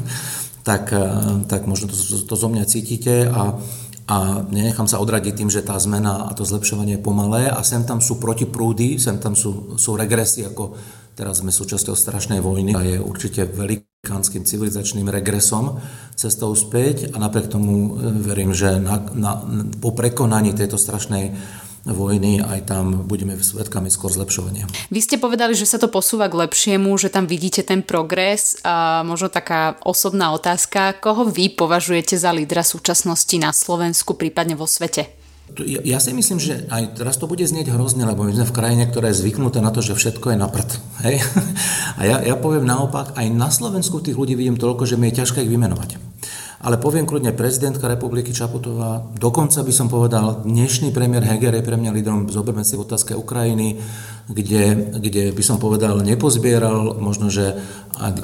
tak, 0.70 0.94
eh, 0.94 1.10
tak 1.50 1.66
možno 1.66 1.90
to, 1.90 1.98
to, 1.98 2.22
to 2.22 2.36
zo 2.38 2.48
mňa 2.54 2.64
cítite 2.70 3.26
a 3.26 3.58
a 4.06 4.46
nenechám 4.54 4.86
sa 4.86 5.02
odradiť 5.02 5.34
tým, 5.34 5.50
že 5.50 5.66
tá 5.66 5.74
zmena 5.82 6.30
a 6.30 6.38
to 6.38 6.46
zlepšovanie 6.46 7.02
je 7.02 7.06
pomalé 7.06 7.50
a 7.50 7.66
sem 7.66 7.82
tam 7.82 7.98
sú 7.98 8.22
protiprúdy, 8.22 9.02
sem 9.02 9.18
tam 9.18 9.34
sú, 9.34 9.82
sú 9.82 9.98
regresy 9.98 10.46
ako 10.46 10.78
Teraz 11.16 11.40
sme 11.40 11.48
súčasťou 11.48 11.96
strašnej 11.96 12.44
vojny 12.44 12.76
a 12.76 12.84
je 12.84 13.00
určite 13.00 13.48
velikánskym 13.48 14.44
civilizačným 14.44 15.08
regresom 15.08 15.80
cestou 16.12 16.52
späť 16.60 17.16
a 17.16 17.24
napriek 17.24 17.48
tomu 17.48 17.96
e, 17.96 18.12
verím, 18.20 18.52
že 18.52 18.76
na, 18.84 19.00
na, 19.16 19.40
po 19.80 19.96
prekonaní 19.96 20.52
tejto 20.52 20.76
strašnej 20.76 21.32
vojny 21.88 22.44
aj 22.44 22.68
tam 22.68 23.08
budeme 23.08 23.38
svetkami 23.38 23.88
skôr 23.88 24.12
zlepšovania. 24.12 24.68
Vy 24.92 25.00
ste 25.06 25.16
povedali, 25.16 25.56
že 25.56 25.70
sa 25.70 25.80
to 25.80 25.88
posúva 25.88 26.28
k 26.28 26.36
lepšiemu, 26.50 26.92
že 26.98 27.14
tam 27.14 27.30
vidíte 27.30 27.64
ten 27.64 27.86
progres 27.86 28.60
a 28.66 29.06
možno 29.06 29.32
taká 29.32 29.80
osobná 29.86 30.34
otázka, 30.34 30.98
koho 30.98 31.30
vy 31.30 31.54
považujete 31.54 32.18
za 32.20 32.34
lídra 32.34 32.66
súčasnosti 32.66 33.38
na 33.40 33.54
Slovensku, 33.54 34.18
prípadne 34.18 34.58
vo 34.58 34.68
svete? 34.68 35.25
Ja, 35.64 36.02
si 36.02 36.12
myslím, 36.12 36.42
že 36.42 36.66
aj 36.68 37.00
teraz 37.00 37.16
to 37.22 37.30
bude 37.30 37.46
znieť 37.46 37.72
hrozne, 37.72 38.04
lebo 38.04 38.26
my 38.26 38.34
sme 38.34 38.50
v 38.50 38.56
krajine, 38.58 38.84
ktorá 38.90 39.14
je 39.14 39.22
zvyknutá 39.24 39.62
na 39.62 39.72
to, 39.72 39.80
že 39.80 39.96
všetko 39.96 40.34
je 40.34 40.38
na 40.42 40.50
prd. 40.50 40.70
Hej? 41.06 41.22
A 41.96 42.02
ja, 42.04 42.18
ja 42.26 42.36
poviem 42.36 42.68
naopak, 42.68 43.16
aj 43.16 43.28
na 43.32 43.48
Slovensku 43.54 44.02
tých 44.02 44.18
ľudí 44.18 44.36
vidím 44.36 44.58
toľko, 44.60 44.84
že 44.90 45.00
mi 45.00 45.14
je 45.14 45.24
ťažké 45.24 45.46
ich 45.46 45.52
vymenovať. 45.54 46.02
Ale 46.66 46.82
poviem 46.82 47.06
kľudne, 47.06 47.30
prezidentka 47.38 47.86
republiky 47.86 48.34
Čaputová, 48.34 49.06
dokonca 49.22 49.62
by 49.62 49.70
som 49.70 49.86
povedal, 49.86 50.42
dnešný 50.50 50.90
premiér 50.90 51.22
Heger 51.22 51.54
je 51.54 51.62
pre 51.62 51.78
mňa 51.78 51.94
lídrom, 51.94 52.26
zoberme 52.34 52.66
si 52.66 52.74
v 52.74 52.82
otázke 52.82 53.14
Ukrajiny, 53.14 53.78
kde, 54.26 54.98
kde 54.98 55.30
by 55.30 55.44
som 55.46 55.62
povedal, 55.62 56.02
nepozbieral 56.02 56.98
možno, 56.98 57.30
že 57.30 57.54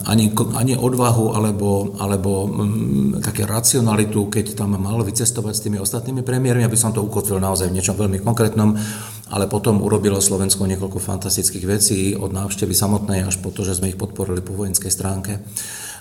ani, 0.10 0.34
ani 0.58 0.74
odvahu 0.74 1.38
alebo, 1.38 1.94
alebo 2.02 2.50
m, 2.50 3.22
také 3.22 3.46
racionalitu, 3.46 4.26
keď 4.34 4.58
tam 4.58 4.74
mal 4.74 4.98
vycestovať 5.06 5.54
s 5.54 5.62
tými 5.62 5.78
ostatnými 5.78 6.26
premiérmi, 6.26 6.66
aby 6.66 6.74
som 6.74 6.90
to 6.90 7.06
ukotvil 7.06 7.38
naozaj 7.38 7.70
v 7.70 7.78
niečom 7.78 7.94
veľmi 7.94 8.26
konkrétnom, 8.26 8.74
ale 9.30 9.46
potom 9.46 9.86
urobilo 9.86 10.18
Slovensko 10.18 10.66
niekoľko 10.66 10.98
fantastických 10.98 11.66
vecí 11.70 12.18
od 12.18 12.34
návštevy 12.34 12.74
samotnej 12.74 13.22
až 13.22 13.38
po 13.38 13.54
to, 13.54 13.62
že 13.62 13.78
sme 13.78 13.94
ich 13.94 14.02
podporili 14.02 14.42
po 14.42 14.58
vojenskej 14.58 14.90
stránke. 14.90 15.46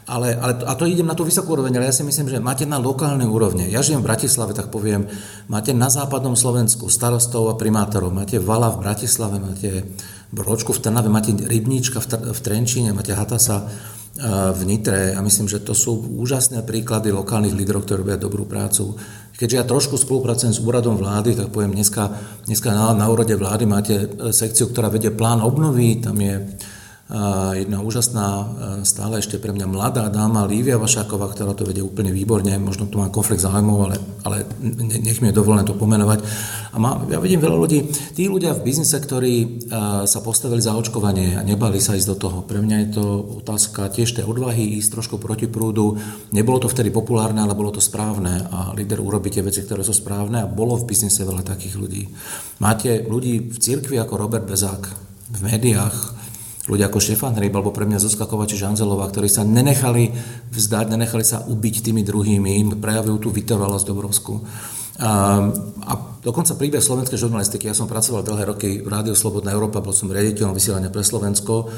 Ale, 0.09 0.33
ale, 0.35 0.53
a 0.65 0.73
to 0.75 0.89
idem 0.89 1.07
na 1.07 1.15
tú 1.15 1.23
vysokú 1.29 1.55
úroveň, 1.55 1.77
ale 1.77 1.93
ja 1.93 1.95
si 1.95 2.03
myslím, 2.03 2.33
že 2.33 2.41
máte 2.41 2.65
na 2.65 2.81
lokálnej 2.81 3.29
úrovne. 3.29 3.69
Ja 3.69 3.85
žijem 3.85 4.01
v 4.01 4.09
Bratislave, 4.09 4.57
tak 4.57 4.73
poviem, 4.73 5.07
máte 5.47 5.77
na 5.77 5.93
západnom 5.93 6.35
Slovensku 6.35 6.89
starostov 6.89 7.53
a 7.53 7.59
primátorov, 7.61 8.11
máte 8.11 8.41
Vala 8.41 8.73
v 8.73 8.81
Bratislave, 8.81 9.37
máte 9.39 9.85
Bročku 10.33 10.73
v 10.73 10.83
Trnave, 10.83 11.13
máte 11.13 11.37
Rybníčka 11.37 12.01
v, 12.01 12.33
v 12.33 12.41
Trenčíne, 12.41 12.97
máte 12.97 13.13
Hatasa 13.13 13.61
e, 13.61 13.65
v 14.57 14.61
Nitre 14.67 15.15
a 15.15 15.21
myslím, 15.21 15.51
že 15.51 15.63
to 15.63 15.75
sú 15.75 15.99
úžasné 16.23 16.63
príklady 16.63 17.11
lokálnych 17.11 17.55
lídrov, 17.55 17.85
ktorí 17.85 18.07
robia 18.07 18.19
dobrú 18.19 18.47
prácu. 18.47 18.95
Keďže 19.35 19.59
ja 19.59 19.65
trošku 19.65 19.95
spolupracujem 19.99 20.53
s 20.55 20.63
úradom 20.63 20.97
vlády, 21.01 21.35
tak 21.39 21.49
poviem, 21.51 21.75
dneska, 21.75 22.13
dneska 22.47 22.71
na, 22.71 22.95
na 22.95 23.07
úrade 23.11 23.35
vlády 23.35 23.65
máte 23.67 23.95
sekciu, 24.31 24.71
ktorá 24.71 24.91
vedie 24.91 25.11
plán 25.11 25.43
obnovy, 25.43 25.99
tam 26.03 26.19
je 26.21 26.47
jedna 27.59 27.83
úžasná, 27.83 28.29
stále 28.87 29.19
ešte 29.19 29.43
pre 29.43 29.51
mňa 29.51 29.67
mladá 29.67 30.07
dáma 30.07 30.47
Lívia 30.47 30.79
Vašáková, 30.79 31.35
ktorá 31.35 31.59
to 31.59 31.67
vedie 31.67 31.83
úplne 31.83 32.15
výborne, 32.15 32.55
možno 32.63 32.87
tu 32.87 33.03
má 33.03 33.11
konflikt 33.11 33.43
záujmov, 33.43 33.79
ale, 33.83 33.97
ale 34.23 34.37
nech 34.79 35.19
mi 35.19 35.35
je 35.35 35.39
dovolené 35.43 35.67
to 35.67 35.75
pomenovať. 35.75 36.23
A 36.71 36.79
má, 36.79 37.03
ja 37.11 37.19
vidím 37.19 37.43
veľa 37.43 37.59
ľudí, 37.59 37.91
tí 38.15 38.31
ľudia 38.31 38.55
v 38.55 38.63
biznise, 38.63 38.95
ktorí 38.95 39.67
sa 40.07 40.23
postavili 40.23 40.63
za 40.63 40.79
očkovanie 40.79 41.35
a 41.35 41.43
nebali 41.43 41.83
sa 41.83 41.99
ísť 41.99 42.09
do 42.15 42.17
toho. 42.17 42.39
Pre 42.47 42.63
mňa 42.63 42.77
je 42.79 42.89
to 42.95 43.05
otázka 43.43 43.91
tiež 43.91 44.15
tej 44.15 44.31
odvahy, 44.31 44.79
ísť 44.79 44.95
trošku 44.95 45.19
proti 45.19 45.51
prúdu. 45.51 45.99
Nebolo 46.31 46.63
to 46.63 46.71
vtedy 46.71 46.95
populárne, 46.95 47.43
ale 47.43 47.59
bolo 47.59 47.75
to 47.75 47.83
správne 47.83 48.47
a 48.55 48.71
líder 48.79 49.03
urobí 49.03 49.35
tie 49.35 49.43
veci, 49.43 49.67
ktoré 49.67 49.83
sú 49.83 49.91
správne 49.91 50.47
a 50.47 50.51
bolo 50.51 50.79
v 50.79 50.87
biznise 50.87 51.27
veľa 51.27 51.43
takých 51.43 51.75
ľudí. 51.75 52.07
Máte 52.63 53.03
ľudí 53.03 53.51
v 53.51 53.59
cirkvi 53.59 53.99
ako 53.99 54.15
Robert 54.15 54.47
Bezák, 54.47 54.87
v 55.35 55.41
médiách, 55.43 56.20
ľudia 56.71 56.87
ako 56.87 57.03
Štefan 57.03 57.35
Hryb 57.35 57.51
alebo 57.51 57.75
pre 57.75 57.83
mňa 57.83 57.99
Zuzka 57.99 58.31
Kovačič 58.31 58.63
Anzelová, 58.63 59.11
ktorí 59.11 59.27
sa 59.27 59.43
nenechali 59.43 60.15
vzdať, 60.55 60.87
nenechali 60.95 61.27
sa 61.27 61.43
ubiť 61.43 61.91
tými 61.91 62.07
druhými, 62.07 62.63
prejavujú 62.79 63.17
tú 63.19 63.29
vytrvalosť 63.35 63.87
obrovskú. 63.91 64.39
A, 65.01 65.43
a 65.89 65.93
dokonca 66.23 66.55
príbeh 66.55 66.85
slovenskej 66.85 67.19
žurnalistiky, 67.19 67.67
ja 67.67 67.75
som 67.75 67.91
pracoval 67.91 68.23
dlhé 68.23 68.45
roky 68.53 68.69
v 68.85 68.89
Rádiu 68.89 69.17
Slobodná 69.19 69.51
Európa, 69.51 69.83
bol 69.83 69.97
som 69.97 70.13
riaditeľom 70.13 70.55
vysielania 70.55 70.93
pre 70.93 71.03
Slovensko 71.03 71.73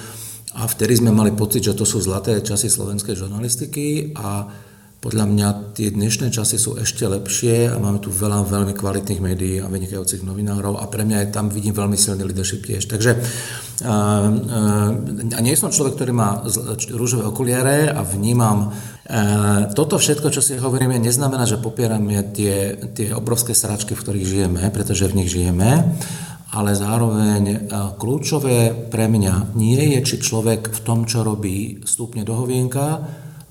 a 0.52 0.68
vtedy 0.68 1.00
sme 1.00 1.14
mali 1.14 1.32
pocit, 1.32 1.64
že 1.64 1.78
to 1.78 1.88
sú 1.88 2.02
zlaté 2.02 2.42
časy 2.44 2.68
slovenskej 2.68 3.16
žurnalistiky 3.16 4.12
a 4.18 4.44
podľa 5.02 5.26
mňa 5.26 5.48
tie 5.74 5.90
dnešné 5.90 6.30
časy 6.30 6.62
sú 6.62 6.78
ešte 6.78 7.02
lepšie 7.10 7.74
a 7.74 7.76
máme 7.82 7.98
tu 7.98 8.14
veľa 8.14 8.46
veľmi 8.46 8.70
kvalitných 8.70 9.18
médií 9.18 9.58
a 9.58 9.66
vynikajúcich 9.66 10.22
novinárov 10.22 10.78
a 10.78 10.86
pre 10.86 11.02
mňa 11.02 11.26
je 11.26 11.28
tam 11.34 11.50
vidím 11.50 11.74
veľmi 11.74 11.98
silný 11.98 12.22
leadership 12.22 12.62
tiež. 12.62 12.86
Takže 12.86 13.18
a, 13.82 14.30
a 15.34 15.38
nie 15.42 15.58
som 15.58 15.74
človek, 15.74 15.98
ktorý 15.98 16.14
má 16.14 16.46
rúžové 16.94 17.26
okuliare 17.26 17.90
a 17.90 18.06
vnímam 18.06 18.70
a, 18.70 19.66
toto 19.74 19.98
všetko, 19.98 20.30
čo 20.30 20.38
si 20.38 20.54
hovoríme, 20.54 20.94
neznamená, 21.02 21.50
že 21.50 21.58
popierame 21.58 22.22
tie, 22.30 22.78
tie 22.94 23.10
obrovské 23.10 23.58
sračky, 23.58 23.98
v 23.98 24.02
ktorých 24.06 24.30
žijeme, 24.30 24.62
pretože 24.70 25.10
v 25.10 25.18
nich 25.18 25.34
žijeme, 25.34 25.98
ale 26.54 26.78
zároveň 26.78 27.74
kľúčové 27.98 28.86
pre 28.86 29.10
mňa 29.10 29.58
nie 29.58 29.98
je, 29.98 30.14
či 30.14 30.22
človek 30.22 30.70
v 30.70 30.80
tom, 30.86 31.10
čo 31.10 31.26
robí, 31.26 31.82
stúpne 31.82 32.22
do 32.22 32.38
hovienka, 32.38 33.02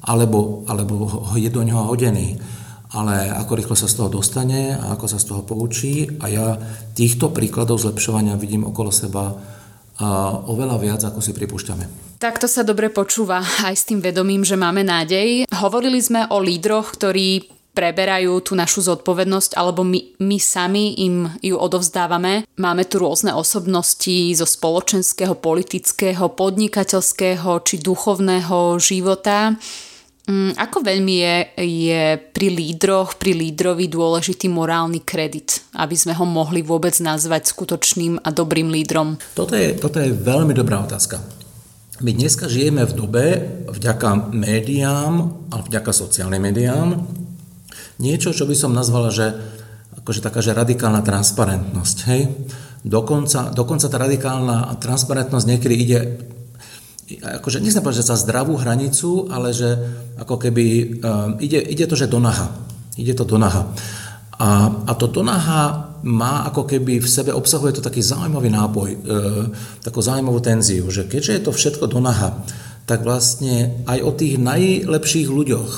alebo, 0.01 0.65
alebo 0.65 0.93
je 1.37 1.49
do 1.49 1.61
ňoho 1.61 1.93
hodený. 1.93 2.37
Ale 2.91 3.31
ako 3.31 3.55
rýchlo 3.55 3.75
sa 3.79 3.87
z 3.87 4.03
toho 4.03 4.11
dostane 4.11 4.75
a 4.75 4.99
ako 4.99 5.05
sa 5.07 5.15
z 5.15 5.31
toho 5.31 5.47
poučí. 5.47 6.11
A 6.19 6.27
ja 6.27 6.47
týchto 6.91 7.31
príkladov 7.31 7.79
zlepšovania 7.79 8.35
vidím 8.35 8.67
okolo 8.67 8.91
seba 8.91 9.31
oveľa 10.49 10.77
viac, 10.81 11.01
ako 11.05 11.21
si 11.23 11.31
pripúšťame. 11.31 12.17
Takto 12.19 12.49
sa 12.49 12.65
dobre 12.65 12.89
počúva 12.91 13.41
aj 13.63 13.75
s 13.77 13.87
tým 13.87 14.01
vedomím, 14.01 14.41
že 14.41 14.59
máme 14.59 14.83
nádej. 14.83 15.45
Hovorili 15.61 16.01
sme 16.01 16.27
o 16.29 16.41
lídroch, 16.41 16.97
ktorí 16.97 17.47
preberajú 17.71 18.43
tú 18.43 18.59
našu 18.59 18.83
zodpovednosť, 18.83 19.55
alebo 19.55 19.87
my, 19.87 20.19
my 20.19 20.37
sami 20.41 20.99
im 21.07 21.31
ju 21.39 21.55
odovzdávame. 21.55 22.43
Máme 22.59 22.83
tu 22.83 22.99
rôzne 22.99 23.31
osobnosti 23.31 24.35
zo 24.35 24.43
spoločenského, 24.43 25.39
politického, 25.39 26.27
podnikateľského 26.35 27.63
či 27.63 27.79
duchovného 27.79 28.75
života. 28.75 29.55
Mm, 30.31 30.55
ako 30.55 30.87
veľmi 30.87 31.15
je, 31.19 31.35
je 31.59 32.03
pri 32.31 32.47
lídroch, 32.55 33.19
pri 33.19 33.35
lídrovi 33.35 33.91
dôležitý 33.91 34.47
morálny 34.47 35.03
kredit, 35.03 35.59
aby 35.75 35.91
sme 35.91 36.15
ho 36.15 36.23
mohli 36.23 36.63
vôbec 36.63 36.95
nazvať 37.03 37.51
skutočným 37.51 38.23
a 38.23 38.31
dobrým 38.31 38.71
lídrom? 38.71 39.19
Toto 39.35 39.59
je, 39.59 39.75
toto 39.75 39.99
je 39.99 40.15
veľmi 40.15 40.55
dobrá 40.55 40.79
otázka. 40.87 41.19
My 41.99 42.15
dneska 42.15 42.47
žijeme 42.47 42.87
v 42.87 42.95
dobe, 42.95 43.25
vďaka 43.67 44.31
médiám 44.31 45.13
a 45.51 45.55
vďaka 45.59 45.91
sociálnym 45.91 46.39
médiám, 46.39 47.03
niečo, 47.99 48.31
čo 48.31 48.47
by 48.47 48.55
som 48.55 48.71
nazvala, 48.71 49.11
že 49.11 49.35
akože 49.99 50.23
taká, 50.23 50.39
že 50.39 50.55
radikálna 50.55 51.03
transparentnosť. 51.03 51.97
Hej? 52.07 52.21
Dokonca, 52.87 53.51
dokonca 53.51 53.85
tá 53.91 53.97
radikálna 53.99 54.79
transparentnosť 54.79 55.45
niekedy 55.45 55.75
ide 55.75 55.99
akože 57.19 57.60
nechcem 57.60 57.84
povedať, 57.84 58.06
že 58.06 58.12
za 58.13 58.21
zdravú 58.21 58.56
hranicu, 58.56 59.28
ale 59.28 59.52
že 59.52 59.76
ako 60.15 60.38
keby 60.38 60.65
um, 61.02 61.36
ide, 61.41 61.60
ide 61.60 61.89
to, 61.89 62.00
že 62.00 62.08
do 62.08 62.21
naha. 62.21 62.47
Ide 62.95 63.17
to 63.17 63.28
do 63.28 63.36
naha. 63.36 63.67
A, 64.41 64.71
a 64.88 64.91
to 64.95 65.12
do 65.12 65.21
naha 65.21 65.91
má 66.02 66.50
ako 66.50 66.65
keby 66.65 66.97
v 66.97 67.06
sebe, 67.06 67.30
obsahuje 67.30 67.78
to 67.78 67.86
taký 67.86 68.02
zaujímavý 68.02 68.50
nápoj, 68.50 68.89
e, 68.89 68.97
takú 69.86 70.02
zaujímavú 70.02 70.41
tenziu, 70.41 70.89
že 70.89 71.06
keďže 71.06 71.32
je 71.38 71.43
to 71.45 71.52
všetko 71.54 71.86
do 71.86 72.02
naha, 72.02 72.41
tak 72.89 73.06
vlastne 73.06 73.86
aj 73.86 74.02
o 74.02 74.12
tých 74.17 74.41
najlepších 74.41 75.30
ľuďoch 75.30 75.74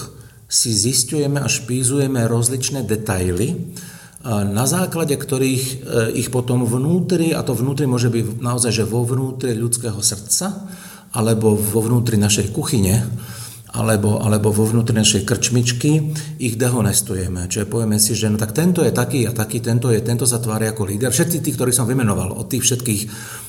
si 0.47 0.71
zistujeme 0.71 1.43
a 1.43 1.51
špízujeme 1.51 2.23
rozličné 2.23 2.87
detaily, 2.87 3.75
na 4.23 4.63
základe 4.63 5.19
ktorých 5.19 5.63
e, 5.67 5.75
ich 6.15 6.31
potom 6.31 6.63
vnútri, 6.63 7.35
a 7.35 7.43
to 7.43 7.51
vnútri 7.51 7.83
môže 7.83 8.07
byť 8.07 8.39
naozaj, 8.39 8.71
že 8.71 8.87
vo 8.87 9.03
vnútri 9.03 9.51
ľudského 9.51 9.99
srdca, 9.99 10.63
alebo 11.13 11.53
vo 11.53 11.79
vnútri 11.85 12.17
našej 12.17 12.49
kuchyne, 12.49 13.05
alebo, 13.73 14.21
alebo 14.21 14.53
vo 14.53 14.69
vnútri 14.69 14.93
našej 14.93 15.25
krčmičky, 15.25 16.13
ich 16.37 16.61
dehonestujeme. 16.61 17.49
Čiže 17.49 17.65
povieme 17.65 17.97
si, 17.97 18.13
že 18.13 18.29
no 18.29 18.37
tak 18.37 18.53
tento 18.53 18.85
je 18.85 18.93
taký 18.93 19.25
a 19.25 19.33
taký, 19.33 19.65
tento 19.65 19.89
je, 19.89 19.97
tento 19.97 20.29
sa 20.29 20.37
tvári 20.37 20.69
ako 20.69 20.93
líder. 20.93 21.09
Všetci 21.09 21.41
tí, 21.41 21.49
ktorých 21.57 21.73
som 21.73 21.89
vymenoval, 21.89 22.37
od 22.37 22.45
tých 22.45 22.69
všetkých 22.69 23.01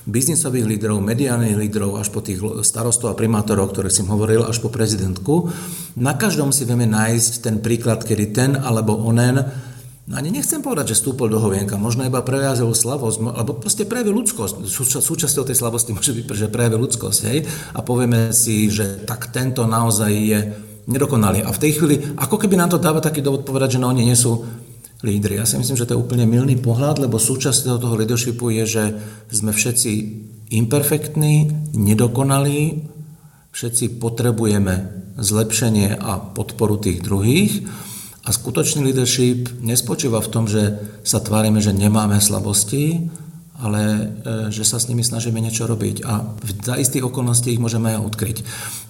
biznisových 0.09 0.65
lídrov, 0.65 1.05
mediálnych 1.05 1.61
lídrov, 1.61 2.01
až 2.01 2.09
po 2.09 2.25
tých 2.25 2.41
starostov 2.65 3.13
a 3.13 3.19
primátorov, 3.21 3.77
ktorých 3.77 3.93
som 4.01 4.09
hovoril, 4.09 4.49
až 4.49 4.65
po 4.65 4.73
prezidentku, 4.73 5.53
na 6.01 6.17
každom 6.17 6.57
si 6.57 6.65
vieme 6.65 6.89
nájsť 6.89 7.45
ten 7.45 7.61
príklad, 7.61 8.01
kedy 8.01 8.25
ten 8.33 8.57
alebo 8.57 8.97
onen 8.97 9.45
No 10.05 10.21
ani 10.21 10.29
nechcem 10.29 10.61
povedať, 10.61 10.93
že 10.93 11.01
stúpol 11.01 11.33
do 11.33 11.41
hovienka, 11.41 11.81
možno 11.81 12.05
iba 12.05 12.21
prejavil 12.21 12.77
slavosť, 12.77 13.25
alebo 13.25 13.57
proste 13.57 13.89
prejavil 13.89 14.21
ľudskosť. 14.21 14.69
Súčasťou 15.01 15.49
tej 15.49 15.57
slavosti 15.57 15.97
môže 15.97 16.13
byť, 16.13 16.29
že 16.29 16.53
prejavil 16.53 16.85
ľudskosť, 16.85 17.21
hej? 17.33 17.49
A 17.73 17.81
povieme 17.81 18.29
si, 18.37 18.69
že 18.69 19.01
tak 19.09 19.33
tento 19.33 19.65
naozaj 19.65 20.13
je 20.13 20.41
nedokonalý. 20.85 21.41
A 21.41 21.57
v 21.57 21.63
tej 21.65 21.81
chvíli, 21.81 22.05
ako 22.21 22.37
keby 22.37 22.61
nám 22.61 22.77
to 22.77 22.85
dáva 22.85 23.01
taký 23.01 23.25
dôvod 23.25 23.49
povedať, 23.49 23.81
že 23.81 23.81
no 23.81 23.89
oni 23.89 24.05
nie 24.05 24.13
sú 24.13 24.45
lídry. 25.01 25.41
Ja 25.41 25.49
si 25.49 25.57
myslím, 25.57 25.81
že 25.81 25.89
to 25.89 25.97
je 25.97 26.03
úplne 26.05 26.29
milný 26.29 26.61
pohľad, 26.61 27.01
lebo 27.01 27.17
súčasťou 27.17 27.81
toho 27.81 27.97
leadershipu 27.97 28.53
je, 28.61 28.65
že 28.69 28.85
sme 29.33 29.57
všetci 29.57 29.93
imperfektní, 30.53 31.49
nedokonalí, 31.73 32.85
všetci 33.57 33.97
potrebujeme 33.97 34.93
zlepšenie 35.17 35.97
a 35.97 36.21
podporu 36.21 36.77
tých 36.77 37.01
druhých 37.01 37.65
a 38.25 38.29
skutočný 38.33 38.81
leadership 38.89 39.53
nespočíva 39.61 40.17
v 40.25 40.33
tom, 40.33 40.45
že 40.49 40.81
sa 41.05 41.21
tvárime, 41.21 41.61
že 41.61 41.77
nemáme 41.77 42.17
slabosti, 42.25 43.13
ale 43.61 43.81
e, 43.85 44.03
že 44.51 44.65
sa 44.65 44.81
s 44.81 44.89
nimi 44.89 45.05
snažíme 45.05 45.37
niečo 45.39 45.69
robiť 45.69 46.03
a 46.03 46.25
za 46.65 46.75
istých 46.75 47.07
okolností 47.07 47.55
ich 47.55 47.63
môžeme 47.63 47.95
aj 47.95 48.03
odkryť. 48.03 48.39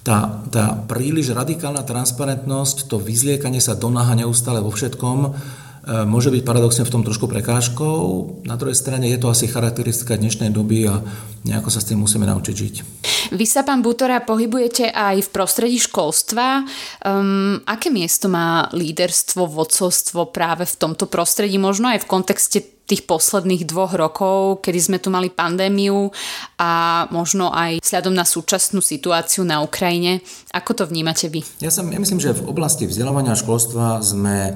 Tá, 0.01 0.41
tá 0.49 0.73
príliš 0.87 1.35
radikálna 1.35 1.85
transparentnosť, 1.85 2.87
to 2.89 2.97
vyzliekanie 2.97 3.59
sa 3.59 3.77
do 3.77 3.91
neustále 3.91 4.63
vo 4.63 4.71
všetkom, 4.73 5.19
môže 5.85 6.33
byť 6.33 6.41
paradoxne 6.41 6.83
v 6.83 6.93
tom 6.93 7.05
trošku 7.05 7.29
prekážkou. 7.29 7.97
Na 8.45 8.57
druhej 8.57 8.73
strane 8.73 9.05
je 9.09 9.21
to 9.21 9.29
asi 9.29 9.45
charakteristika 9.45 10.17
dnešnej 10.17 10.49
doby 10.49 10.89
a 10.89 11.01
nejako 11.45 11.69
sa 11.69 11.81
s 11.81 11.93
tým 11.93 12.01
musíme 12.01 12.25
naučiť 12.25 12.55
žiť. 12.57 12.75
Vy 13.33 13.45
sa, 13.45 13.65
pán 13.65 13.81
Butora, 13.81 14.21
pohybujete 14.21 14.89
aj 14.93 15.25
v 15.25 15.29
prostredí 15.33 15.77
školstva. 15.81 16.65
Um, 17.01 17.61
aké 17.65 17.89
miesto 17.89 18.29
má 18.29 18.69
líderstvo, 18.73 19.49
vodcovstvo 19.49 20.29
práve 20.29 20.69
v 20.69 20.75
tomto 20.77 21.09
prostredí, 21.09 21.57
možno 21.57 21.89
aj 21.89 22.05
v 22.05 22.09
kontexte 22.09 22.59
tých 22.85 23.09
posledných 23.09 23.65
dvoch 23.65 23.97
rokov, 23.97 24.61
kedy 24.61 24.77
sme 24.77 24.97
tu 25.01 25.09
mali 25.09 25.33
pandémiu 25.33 26.13
a 26.61 27.05
možno 27.09 27.49
aj 27.49 27.81
vzhľadom 27.81 28.13
na 28.13 28.21
súčasnú 28.21 28.77
situáciu 28.77 29.41
na 29.41 29.65
Ukrajine. 29.65 30.21
Ako 30.53 30.77
to 30.77 30.83
vnímate 30.85 31.25
vy? 31.33 31.41
Ja, 31.65 31.73
som, 31.73 31.89
ja 31.89 31.97
myslím, 31.97 32.21
že 32.21 32.37
v 32.37 32.45
oblasti 32.45 32.85
vzdelávania 32.85 33.33
a 33.33 33.41
školstva 33.41 34.05
sme 34.05 34.53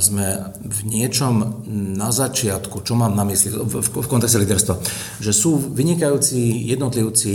sme 0.00 0.26
v 0.60 0.80
niečom 0.84 1.64
na 1.96 2.12
začiatku, 2.12 2.84
čo 2.84 2.94
mám 2.96 3.16
na 3.16 3.24
mysli 3.24 3.52
v, 3.52 3.80
v, 3.80 4.06
kontexte 4.08 4.40
líderstva, 4.40 4.74
že 5.20 5.32
sú 5.32 5.56
vynikajúci 5.56 6.68
jednotlivci 6.68 7.34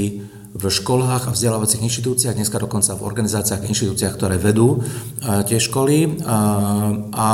v 0.55 0.63
školách 0.63 1.27
a 1.27 1.33
vzdelávacích 1.35 1.83
inštitúciách, 1.83 2.39
dneska 2.39 2.55
dokonca 2.61 2.95
v 2.95 3.03
organizáciách 3.03 3.67
a 3.67 3.69
inštitúciách, 3.69 4.15
ktoré 4.15 4.39
vedú 4.39 4.79
tie 5.19 5.59
školy 5.59 6.23
a 7.11 7.27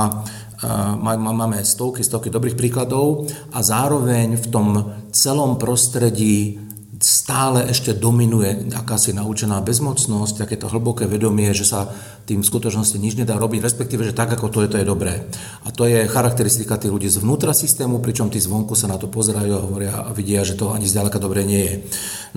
máme 1.18 1.62
stovky, 1.62 2.02
stovky 2.02 2.34
dobrých 2.34 2.58
príkladov 2.58 3.30
a 3.54 3.62
zároveň 3.62 4.38
v 4.38 4.48
tom 4.50 4.68
celom 5.14 5.62
prostredí 5.62 6.58
stále 7.02 7.66
ešte 7.68 7.98
dominuje 7.98 8.70
akási 8.78 9.12
naučená 9.18 9.60
bezmocnosť, 9.66 10.46
takéto 10.46 10.70
hlboké 10.70 11.10
vedomie, 11.10 11.50
že 11.52 11.66
sa 11.66 11.90
tým 12.30 12.46
v 12.46 12.50
skutočnosti 12.50 13.02
nič 13.02 13.18
nedá 13.18 13.36
robiť, 13.42 13.60
respektíve, 13.66 14.06
že 14.06 14.14
tak, 14.14 14.38
ako 14.38 14.54
to 14.54 14.60
je, 14.64 14.70
to 14.70 14.78
je 14.80 14.86
dobré. 14.86 15.26
A 15.66 15.74
to 15.74 15.90
je 15.90 16.06
charakteristika 16.06 16.78
tých 16.78 16.94
ľudí 16.94 17.10
zvnútra 17.10 17.58
systému, 17.58 18.00
pričom 18.00 18.30
tí 18.30 18.38
zvonku 18.38 18.78
sa 18.78 18.86
na 18.86 19.02
to 19.02 19.10
pozerajú 19.10 19.52
a 19.58 19.64
hovoria 19.66 19.94
a 20.06 20.14
vidia, 20.14 20.46
že 20.46 20.54
to 20.54 20.70
ani 20.70 20.86
zďaleka 20.86 21.18
dobre 21.18 21.42
nie 21.42 21.64
je. 21.66 21.76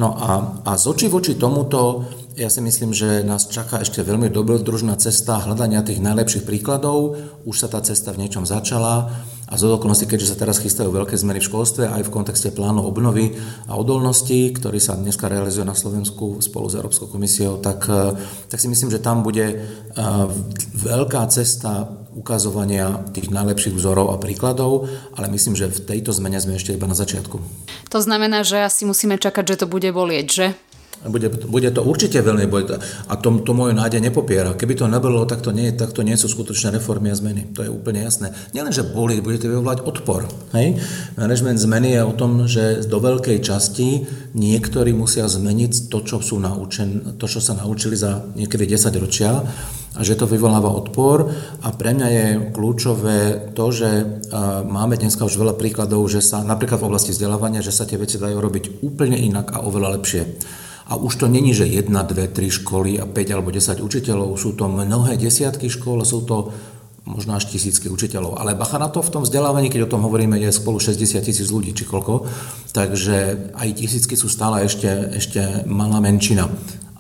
No 0.00 0.16
a, 0.16 0.60
a 0.64 0.80
z 0.80 0.84
očí 0.88 1.06
voči 1.12 1.36
tomuto 1.36 2.08
ja 2.34 2.50
si 2.50 2.58
myslím, 2.58 2.90
že 2.90 3.22
nás 3.22 3.46
čaká 3.46 3.78
ešte 3.78 4.02
veľmi 4.02 4.26
dobrodružná 4.26 4.98
cesta 4.98 5.38
hľadania 5.38 5.86
tých 5.86 6.02
najlepších 6.02 6.42
príkladov. 6.42 7.14
Už 7.46 7.54
sa 7.62 7.70
tá 7.70 7.78
cesta 7.78 8.10
v 8.10 8.26
niečom 8.26 8.42
začala 8.42 9.06
a 9.44 9.60
z 9.60 9.68
okolností, 9.68 10.08
keďže 10.08 10.32
sa 10.32 10.40
teraz 10.40 10.56
chystajú 10.58 10.88
veľké 10.88 11.14
zmeny 11.20 11.38
v 11.40 11.48
školstve 11.48 11.84
aj 11.92 12.02
v 12.08 12.12
kontexte 12.14 12.48
plánu 12.50 12.80
obnovy 12.80 13.36
a 13.68 13.76
odolnosti, 13.76 14.50
ktorý 14.56 14.80
sa 14.80 14.96
dneska 14.96 15.28
realizuje 15.28 15.68
na 15.68 15.76
Slovensku 15.76 16.40
spolu 16.40 16.66
s 16.72 16.78
Európskou 16.80 17.12
komisiou, 17.12 17.60
tak, 17.60 17.84
eh, 17.86 18.16
tak 18.48 18.58
si 18.58 18.72
myslím, 18.72 18.88
že 18.88 19.04
tam 19.04 19.20
bude 19.20 19.44
eh, 19.44 19.62
veľká 20.74 21.28
cesta 21.28 22.04
ukazovania 22.14 23.04
tých 23.10 23.28
najlepších 23.28 23.74
vzorov 23.74 24.14
a 24.14 24.20
príkladov, 24.22 24.86
ale 25.18 25.26
myslím, 25.34 25.58
že 25.58 25.68
v 25.68 25.82
tejto 25.82 26.14
zmene 26.14 26.38
sme 26.38 26.56
ešte 26.56 26.72
iba 26.72 26.86
na 26.86 26.94
začiatku. 26.94 27.36
To 27.90 27.98
znamená, 27.98 28.46
že 28.46 28.62
asi 28.62 28.86
musíme 28.86 29.18
čakať, 29.18 29.44
že 29.54 29.60
to 29.62 29.66
bude 29.66 29.90
bolieť, 29.90 30.26
že? 30.30 30.46
Bude, 31.04 31.28
bude 31.28 31.68
to 31.68 31.84
určite 31.84 32.16
veľmi 32.24 32.48
bolieť 32.48 32.80
a 33.12 33.20
to, 33.20 33.44
to 33.44 33.52
moju 33.52 33.76
nádej 33.76 34.00
nepopiera. 34.00 34.56
Keby 34.56 34.72
to 34.72 34.88
nebolo, 34.88 35.28
tak 35.28 35.44
to, 35.44 35.52
nie, 35.52 35.68
tak 35.76 35.92
to 35.92 36.00
nie 36.00 36.16
sú 36.16 36.32
skutočné 36.32 36.80
reformy 36.80 37.12
a 37.12 37.18
zmeny. 37.18 37.44
To 37.52 37.60
je 37.60 37.68
úplne 37.68 38.00
jasné. 38.00 38.32
Nielen, 38.56 38.72
že 38.72 38.88
boli, 38.88 39.20
budete 39.20 39.44
vyvolať 39.44 39.84
odpor. 39.84 40.24
Hej? 40.56 40.80
Management 41.20 41.60
zmeny 41.60 42.00
je 42.00 42.02
o 42.08 42.16
tom, 42.16 42.48
že 42.48 42.88
do 42.88 43.04
veľkej 43.04 43.36
časti 43.44 44.08
niektorí 44.32 44.96
musia 44.96 45.28
zmeniť 45.28 45.92
to, 45.92 46.00
čo, 46.08 46.24
sú 46.24 46.40
naučen, 46.40 47.20
to, 47.20 47.28
čo 47.28 47.44
sa 47.44 47.52
naučili 47.52 48.00
za 48.00 48.24
niekedy 48.32 48.64
10 48.64 48.96
ročia 48.96 49.44
a 49.94 50.00
že 50.02 50.18
to 50.18 50.26
vyvoláva 50.26 50.72
odpor 50.74 51.30
a 51.62 51.68
pre 51.70 51.94
mňa 51.94 52.08
je 52.10 52.26
kľúčové 52.50 53.18
to, 53.54 53.70
že 53.70 53.90
máme 54.66 54.98
dneska 54.98 55.22
už 55.22 55.38
veľa 55.38 55.54
príkladov, 55.54 56.02
že 56.10 56.18
sa 56.18 56.42
napríklad 56.42 56.82
v 56.82 56.88
oblasti 56.90 57.14
vzdelávania, 57.14 57.62
že 57.62 57.70
sa 57.70 57.86
tie 57.86 58.00
veci 58.00 58.18
dajú 58.18 58.34
robiť 58.42 58.82
úplne 58.82 59.14
inak 59.14 59.54
a 59.54 59.62
oveľa 59.62 60.00
lepšie. 60.00 60.22
A 60.84 61.00
už 61.00 61.16
to 61.16 61.26
není, 61.28 61.56
že 61.56 61.64
jedna, 61.64 62.04
dve, 62.04 62.28
tri 62.28 62.52
školy 62.52 63.00
a 63.00 63.08
5 63.08 63.34
alebo 63.34 63.48
10 63.48 63.80
učiteľov, 63.80 64.36
sú 64.36 64.52
to 64.52 64.68
mnohé 64.68 65.16
desiatky 65.16 65.72
škôl, 65.72 66.04
sú 66.04 66.28
to 66.28 66.52
možno 67.04 67.36
až 67.36 67.48
tisícky 67.48 67.88
učiteľov. 67.92 68.40
Ale 68.40 68.56
bacha 68.56 68.80
na 68.80 68.88
to 68.88 69.04
v 69.04 69.12
tom 69.12 69.22
vzdelávaní, 69.24 69.68
keď 69.68 69.88
o 69.88 69.92
tom 69.96 70.04
hovoríme, 70.04 70.40
je 70.40 70.48
spolu 70.52 70.80
60 70.80 71.20
tisíc 71.20 71.48
ľudí, 71.52 71.76
či 71.76 71.84
koľko. 71.84 72.28
Takže 72.72 73.52
aj 73.56 73.68
tisícky 73.76 74.16
sú 74.16 74.32
stále 74.32 74.64
ešte, 74.64 74.88
ešte 75.16 75.68
malá 75.68 76.00
menšina. 76.00 76.48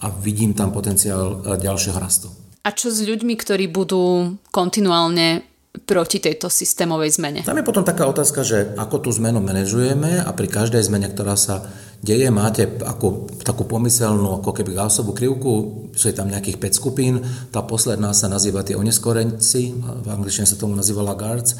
A 0.04 0.12
vidím 0.12 0.52
tam 0.52 0.68
potenciál 0.68 1.40
e, 1.40 1.56
ďalšieho 1.56 1.96
rastu. 1.96 2.28
A 2.64 2.72
čo 2.72 2.92
s 2.92 3.00
ľuďmi, 3.00 3.32
ktorí 3.36 3.72
budú 3.72 4.36
kontinuálne 4.52 5.44
proti 5.88 6.20
tejto 6.20 6.52
systémovej 6.52 7.16
zmene? 7.16 7.40
Tam 7.44 7.56
je 7.56 7.64
potom 7.64 7.84
taká 7.84 8.04
otázka, 8.04 8.44
že 8.44 8.76
ako 8.76 9.08
tú 9.08 9.10
zmenu 9.16 9.40
manažujeme 9.40 10.20
a 10.20 10.30
pri 10.36 10.48
každej 10.52 10.84
zmene, 10.84 11.08
ktorá 11.08 11.36
sa 11.40 11.68
deje, 12.04 12.28
máte 12.28 12.68
ako, 12.68 13.32
takú 13.40 13.64
pomyselnú 13.64 14.44
ako 14.44 14.52
keby 14.52 14.76
gaussovú 14.76 15.16
krivku, 15.16 15.88
sú 15.96 16.12
tam 16.12 16.28
nejakých 16.28 16.60
5 16.60 16.76
skupín, 16.76 17.24
tá 17.48 17.64
posledná 17.64 18.12
sa 18.12 18.28
nazýva 18.28 18.60
tie 18.60 18.76
oneskorenci, 18.76 19.72
v 19.80 20.06
angličtine 20.12 20.44
sa 20.44 20.60
tomu 20.60 20.76
nazýva 20.76 21.00
Lagards, 21.00 21.56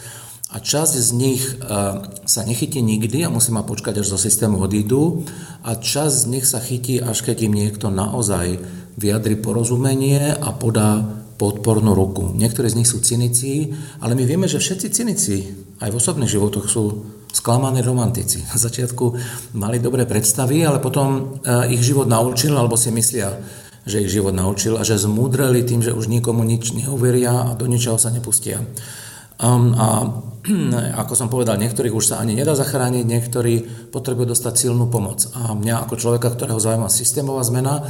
a 0.54 0.62
časť 0.62 0.94
z 1.00 1.10
nich 1.18 1.42
sa 2.28 2.40
nechytí 2.46 2.78
nikdy 2.78 3.26
a 3.26 3.32
musí 3.32 3.50
ma 3.50 3.66
počkať, 3.66 4.04
až 4.04 4.14
zo 4.14 4.18
systému 4.20 4.62
odídu 4.62 5.26
a 5.66 5.74
časť 5.74 6.14
z 6.14 6.26
nich 6.30 6.46
sa 6.46 6.62
chytí, 6.62 7.02
až 7.02 7.26
keď 7.26 7.50
im 7.50 7.58
niekto 7.58 7.90
naozaj 7.90 8.62
vyjadri 8.94 9.34
porozumenie 9.34 10.30
a 10.30 10.54
podá 10.54 11.02
podpornú 11.34 11.98
ruku. 11.98 12.30
Niektorí 12.30 12.70
z 12.70 12.78
nich 12.78 12.86
sú 12.86 13.02
cynici, 13.02 13.74
ale 13.98 14.14
my 14.14 14.22
vieme, 14.22 14.46
že 14.46 14.62
všetci 14.62 14.86
cynici 14.94 15.50
aj 15.82 15.90
v 15.90 15.98
osobných 15.98 16.30
životoch 16.30 16.70
sú 16.70 17.02
sklamaní 17.34 17.82
romantici. 17.82 18.46
Na 18.46 18.54
začiatku 18.54 19.04
mali 19.58 19.82
dobré 19.82 20.06
predstavy, 20.06 20.62
ale 20.62 20.78
potom 20.78 21.42
eh, 21.42 21.74
ich 21.74 21.82
život 21.82 22.06
naučil, 22.06 22.54
alebo 22.54 22.78
si 22.78 22.94
myslia, 22.94 23.34
že 23.84 24.00
ich 24.00 24.14
život 24.14 24.32
naučil 24.32 24.78
a 24.78 24.86
že 24.86 25.02
zmúdreli 25.02 25.66
tým, 25.66 25.82
že 25.82 25.92
už 25.92 26.06
nikomu 26.06 26.46
nič 26.46 26.72
neuveria 26.72 27.52
a 27.52 27.58
do 27.58 27.66
ničoho 27.66 27.98
sa 27.98 28.14
nepustia. 28.14 28.62
Um, 29.42 29.74
a 29.74 30.08
ako 31.02 31.12
som 31.16 31.28
povedal, 31.32 31.58
niektorých 31.58 31.92
už 31.92 32.14
sa 32.14 32.20
ani 32.22 32.36
nedá 32.36 32.54
zachrániť, 32.54 33.04
niektorí 33.04 33.54
potrebujú 33.90 34.30
dostať 34.30 34.54
silnú 34.68 34.86
pomoc. 34.86 35.26
A 35.34 35.56
mňa 35.56 35.84
ako 35.88 35.94
človeka, 35.98 36.30
ktorého 36.32 36.60
zaujíma 36.60 36.92
systémová 36.92 37.42
zmena, 37.42 37.82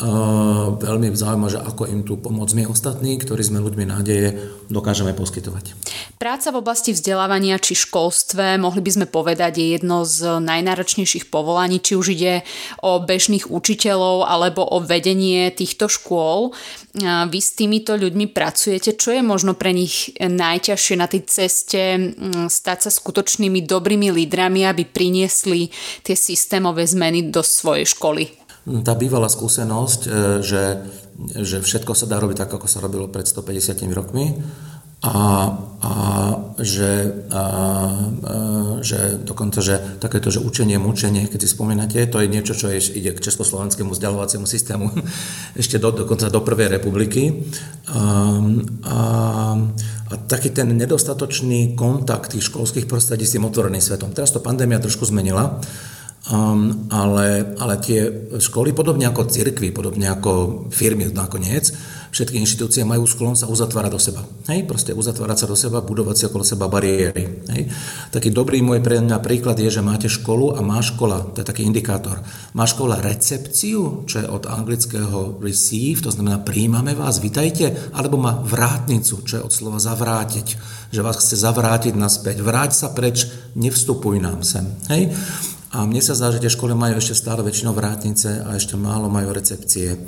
veľmi 0.00 1.12
zaujíma, 1.12 1.52
že 1.52 1.60
ako 1.60 1.84
im 1.92 2.00
tu 2.08 2.16
pomôcť 2.16 2.56
my 2.56 2.64
ostatní, 2.72 3.20
ktorí 3.20 3.44
sme 3.44 3.60
ľuďmi 3.60 3.84
nádeje, 3.84 4.32
dokážeme 4.72 5.12
poskytovať. 5.12 5.76
Práca 6.16 6.48
v 6.48 6.60
oblasti 6.64 6.96
vzdelávania 6.96 7.60
či 7.60 7.76
školstve, 7.76 8.56
mohli 8.56 8.80
by 8.80 8.90
sme 8.96 9.06
povedať, 9.06 9.60
je 9.60 9.76
jedno 9.76 10.08
z 10.08 10.40
najnáročnejších 10.40 11.28
povolaní, 11.28 11.84
či 11.84 12.00
už 12.00 12.16
ide 12.16 12.48
o 12.80 12.96
bežných 13.04 13.52
učiteľov 13.52 14.24
alebo 14.24 14.64
o 14.64 14.80
vedenie 14.80 15.52
týchto 15.52 15.92
škôl. 15.92 16.56
Vy 17.04 17.38
s 17.44 17.52
týmito 17.52 17.92
ľuďmi 17.92 18.32
pracujete, 18.32 18.96
čo 18.96 19.12
je 19.12 19.20
možno 19.20 19.52
pre 19.52 19.76
nich 19.76 20.16
najťažšie 20.16 20.96
na 20.96 21.12
tej 21.12 21.28
ceste 21.28 22.16
stať 22.48 22.88
sa 22.88 22.90
skutočnými 22.90 23.68
dobrými 23.68 24.08
lídrami, 24.08 24.64
aby 24.64 24.88
priniesli 24.88 25.68
tie 26.00 26.16
systémové 26.16 26.88
zmeny 26.88 27.28
do 27.28 27.44
svojej 27.44 27.84
školy? 27.84 28.39
Tá 28.64 28.92
bývalá 28.92 29.28
skúsenosť, 29.32 30.00
e, 30.04 30.10
že, 30.44 30.64
že 31.36 31.64
všetko 31.64 31.96
sa 31.96 32.04
dá 32.04 32.20
robiť 32.20 32.44
tak, 32.44 32.52
ako 32.52 32.68
sa 32.68 32.84
robilo 32.84 33.08
pred 33.08 33.24
150 33.24 33.88
rokmi 33.96 34.36
a, 35.00 35.16
a, 35.80 35.92
že, 36.60 37.24
a, 37.32 37.40
a, 37.40 37.44
že 38.84 39.16
dokonca, 39.24 39.64
že 39.64 39.96
takéto, 39.96 40.28
že 40.28 40.44
učenie, 40.44 40.76
mučenie, 40.76 41.24
keď 41.24 41.40
si 41.40 41.48
spomínate, 41.48 42.04
to 42.04 42.20
je 42.20 42.28
niečo, 42.28 42.52
čo 42.52 42.68
je, 42.68 43.00
ide 43.00 43.16
k 43.16 43.24
československému 43.24 43.96
vzdialovaciemu 43.96 44.44
systému 44.44 44.92
ešte 45.60 45.80
do, 45.80 46.04
dokonca 46.04 46.28
do 46.28 46.44
Prvej 46.44 46.68
republiky. 46.68 47.48
A, 47.88 48.44
a, 48.84 48.98
a 50.10 50.12
taký 50.28 50.52
ten 50.52 50.68
nedostatočný 50.76 51.72
kontakt 51.80 52.36
tých 52.36 52.52
školských 52.52 52.84
prostredí 52.84 53.24
s 53.24 53.40
tým 53.40 53.48
otvoreným 53.48 53.80
svetom. 53.80 54.12
Teraz 54.12 54.36
to 54.36 54.44
pandémia 54.44 54.84
trošku 54.84 55.08
zmenila, 55.08 55.64
Um, 56.28 56.84
ale, 56.92 57.56
ale 57.56 57.80
tie 57.80 58.28
školy, 58.36 58.76
podobne 58.76 59.08
ako 59.08 59.32
cirkvy, 59.32 59.72
podobne 59.72 60.04
ako 60.12 60.68
firmy 60.68 61.08
nakoniec, 61.08 61.72
všetky 62.12 62.36
inštitúcie 62.36 62.84
majú 62.84 63.08
sklon 63.08 63.40
sa 63.40 63.48
uzatvárať 63.48 63.88
do 63.88 63.96
seba. 63.96 64.20
Hej, 64.52 64.68
proste 64.68 64.92
uzatvárať 64.92 65.38
sa 65.40 65.46
do 65.48 65.56
seba, 65.56 65.80
budovať 65.80 66.16
si 66.20 66.24
okolo 66.28 66.44
seba 66.44 66.68
bariéry. 66.68 67.24
Hej. 67.48 67.72
Taký 68.12 68.36
dobrý 68.36 68.60
môj 68.60 68.84
pre 68.84 69.00
mňa 69.00 69.16
príklad 69.24 69.56
je, 69.64 69.72
že 69.72 69.80
máte 69.80 70.12
školu 70.12 70.54
a 70.54 70.60
má 70.60 70.84
škola, 70.84 71.32
to 71.32 71.40
je 71.40 71.48
taký 71.48 71.64
indikátor, 71.64 72.20
má 72.52 72.68
škola 72.68 73.00
recepciu, 73.00 74.04
čo 74.04 74.20
je 74.20 74.28
od 74.28 74.44
anglického 74.44 75.40
receive, 75.40 76.04
to 76.04 76.12
znamená 76.12 76.44
príjmame 76.44 76.92
vás, 76.92 77.16
vitajte, 77.16 77.72
alebo 77.96 78.20
má 78.20 78.44
vrátnicu, 78.44 79.24
čo 79.24 79.40
je 79.40 79.46
od 79.48 79.52
slova 79.56 79.80
zavrátiť, 79.80 80.46
že 80.92 81.00
vás 81.00 81.16
chce 81.16 81.32
zavrátiť 81.32 81.96
naspäť. 81.96 82.44
Vráť 82.44 82.76
sa 82.76 82.92
preč, 82.92 83.24
nevstupuj 83.56 84.20
nám 84.20 84.44
sem. 84.44 84.68
Hej. 84.92 85.16
A 85.70 85.86
mne 85.86 86.02
sa 86.02 86.18
zdá, 86.18 86.34
že 86.34 86.42
tie 86.42 86.50
školy 86.50 86.74
majú 86.74 86.98
ešte 86.98 87.14
stále 87.14 87.46
väčšinou 87.46 87.70
vrátnice 87.70 88.42
a 88.42 88.58
ešte 88.58 88.74
málo 88.74 89.06
majú 89.06 89.30
recepcie. 89.30 90.02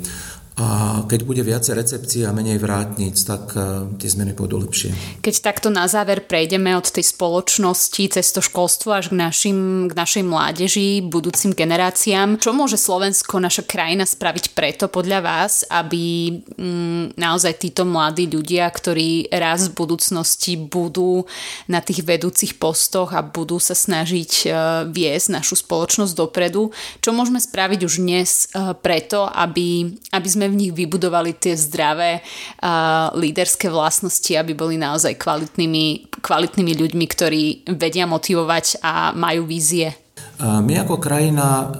A 0.53 1.01
keď 1.09 1.25
bude 1.25 1.41
viacej 1.41 1.73
recepcií 1.73 2.21
a 2.29 2.35
menej 2.35 2.61
vrátnic, 2.61 3.17
tak 3.25 3.57
uh, 3.57 3.89
tie 3.97 4.05
zmeny 4.05 4.37
pôjdu 4.37 4.61
lepšie. 4.61 4.93
Keď 5.25 5.35
takto 5.41 5.73
na 5.73 5.89
záver 5.89 6.29
prejdeme 6.29 6.77
od 6.77 6.85
tej 6.85 7.09
spoločnosti 7.09 8.13
cez 8.13 8.29
to 8.29 8.37
školstvo 8.37 8.93
až 8.93 9.09
k, 9.09 9.17
našim, 9.17 9.89
k 9.89 9.93
našej 9.97 10.21
mládeži, 10.21 11.01
budúcim 11.09 11.57
generáciám, 11.57 12.37
čo 12.37 12.53
môže 12.53 12.77
Slovensko, 12.77 13.41
naša 13.41 13.65
krajina 13.65 14.05
spraviť 14.05 14.53
preto 14.53 14.85
podľa 14.93 15.25
vás, 15.25 15.65
aby 15.73 16.37
mm, 16.53 17.17
naozaj 17.17 17.57
títo 17.57 17.81
mladí 17.89 18.29
ľudia, 18.29 18.69
ktorí 18.69 19.33
raz 19.33 19.73
v 19.73 19.77
budúcnosti 19.81 20.53
budú 20.53 21.25
na 21.65 21.81
tých 21.81 22.05
vedúcich 22.05 22.61
postoch 22.61 23.17
a 23.17 23.25
budú 23.25 23.57
sa 23.57 23.73
snažiť 23.73 24.31
uh, 24.45 24.53
viesť 24.85 25.33
našu 25.33 25.57
spoločnosť 25.57 26.13
dopredu, 26.13 26.69
čo 27.01 27.09
môžeme 27.09 27.41
spraviť 27.41 27.79
už 27.89 27.93
dnes 28.05 28.53
uh, 28.53 28.77
preto, 28.77 29.25
aby, 29.25 29.97
aby 30.13 30.27
sme 30.29 30.42
sme 30.43 30.51
v 30.51 30.59
nich 30.59 30.73
vybudovali 30.75 31.39
tie 31.39 31.55
zdravé 31.55 32.19
uh, 32.19 33.15
líderské 33.15 33.71
vlastnosti, 33.71 34.35
aby 34.35 34.51
boli 34.51 34.75
naozaj 34.75 35.15
kvalitnými, 35.15 36.19
kvalitnými 36.19 36.73
ľuďmi, 36.75 37.05
ktorí 37.07 37.43
vedia 37.79 38.03
motivovať 38.03 38.83
a 38.83 39.15
majú 39.15 39.47
vízie. 39.47 40.02
My 40.43 40.75
ako 40.83 40.99
krajina, 40.99 41.71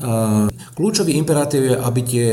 kľúčový 0.79 1.19
imperatív 1.19 1.61
je, 1.67 1.75
aby, 1.75 2.01
tie, 2.07 2.27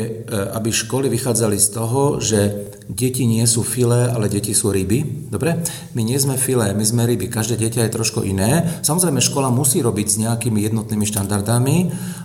aby 0.55 0.71
školy 0.71 1.11
vychádzali 1.11 1.59
z 1.59 1.69
toho, 1.75 2.23
že 2.23 2.71
deti 2.87 3.27
nie 3.27 3.43
sú 3.51 3.67
filé, 3.67 4.07
ale 4.07 4.31
deti 4.31 4.55
sú 4.55 4.71
ryby. 4.71 5.27
Dobre? 5.27 5.59
My 5.99 6.07
nie 6.07 6.15
sme 6.23 6.39
filé, 6.39 6.71
my 6.71 6.87
sme 6.87 7.03
ryby. 7.03 7.27
Každé 7.27 7.59
dieťa 7.59 7.87
je 7.87 7.97
trošku 7.99 8.23
iné. 8.23 8.63
Samozrejme, 8.83 9.19
škola 9.19 9.51
musí 9.51 9.83
robiť 9.83 10.07
s 10.07 10.21
nejakými 10.23 10.63
jednotnými 10.71 11.07
štandardami, 11.07 11.77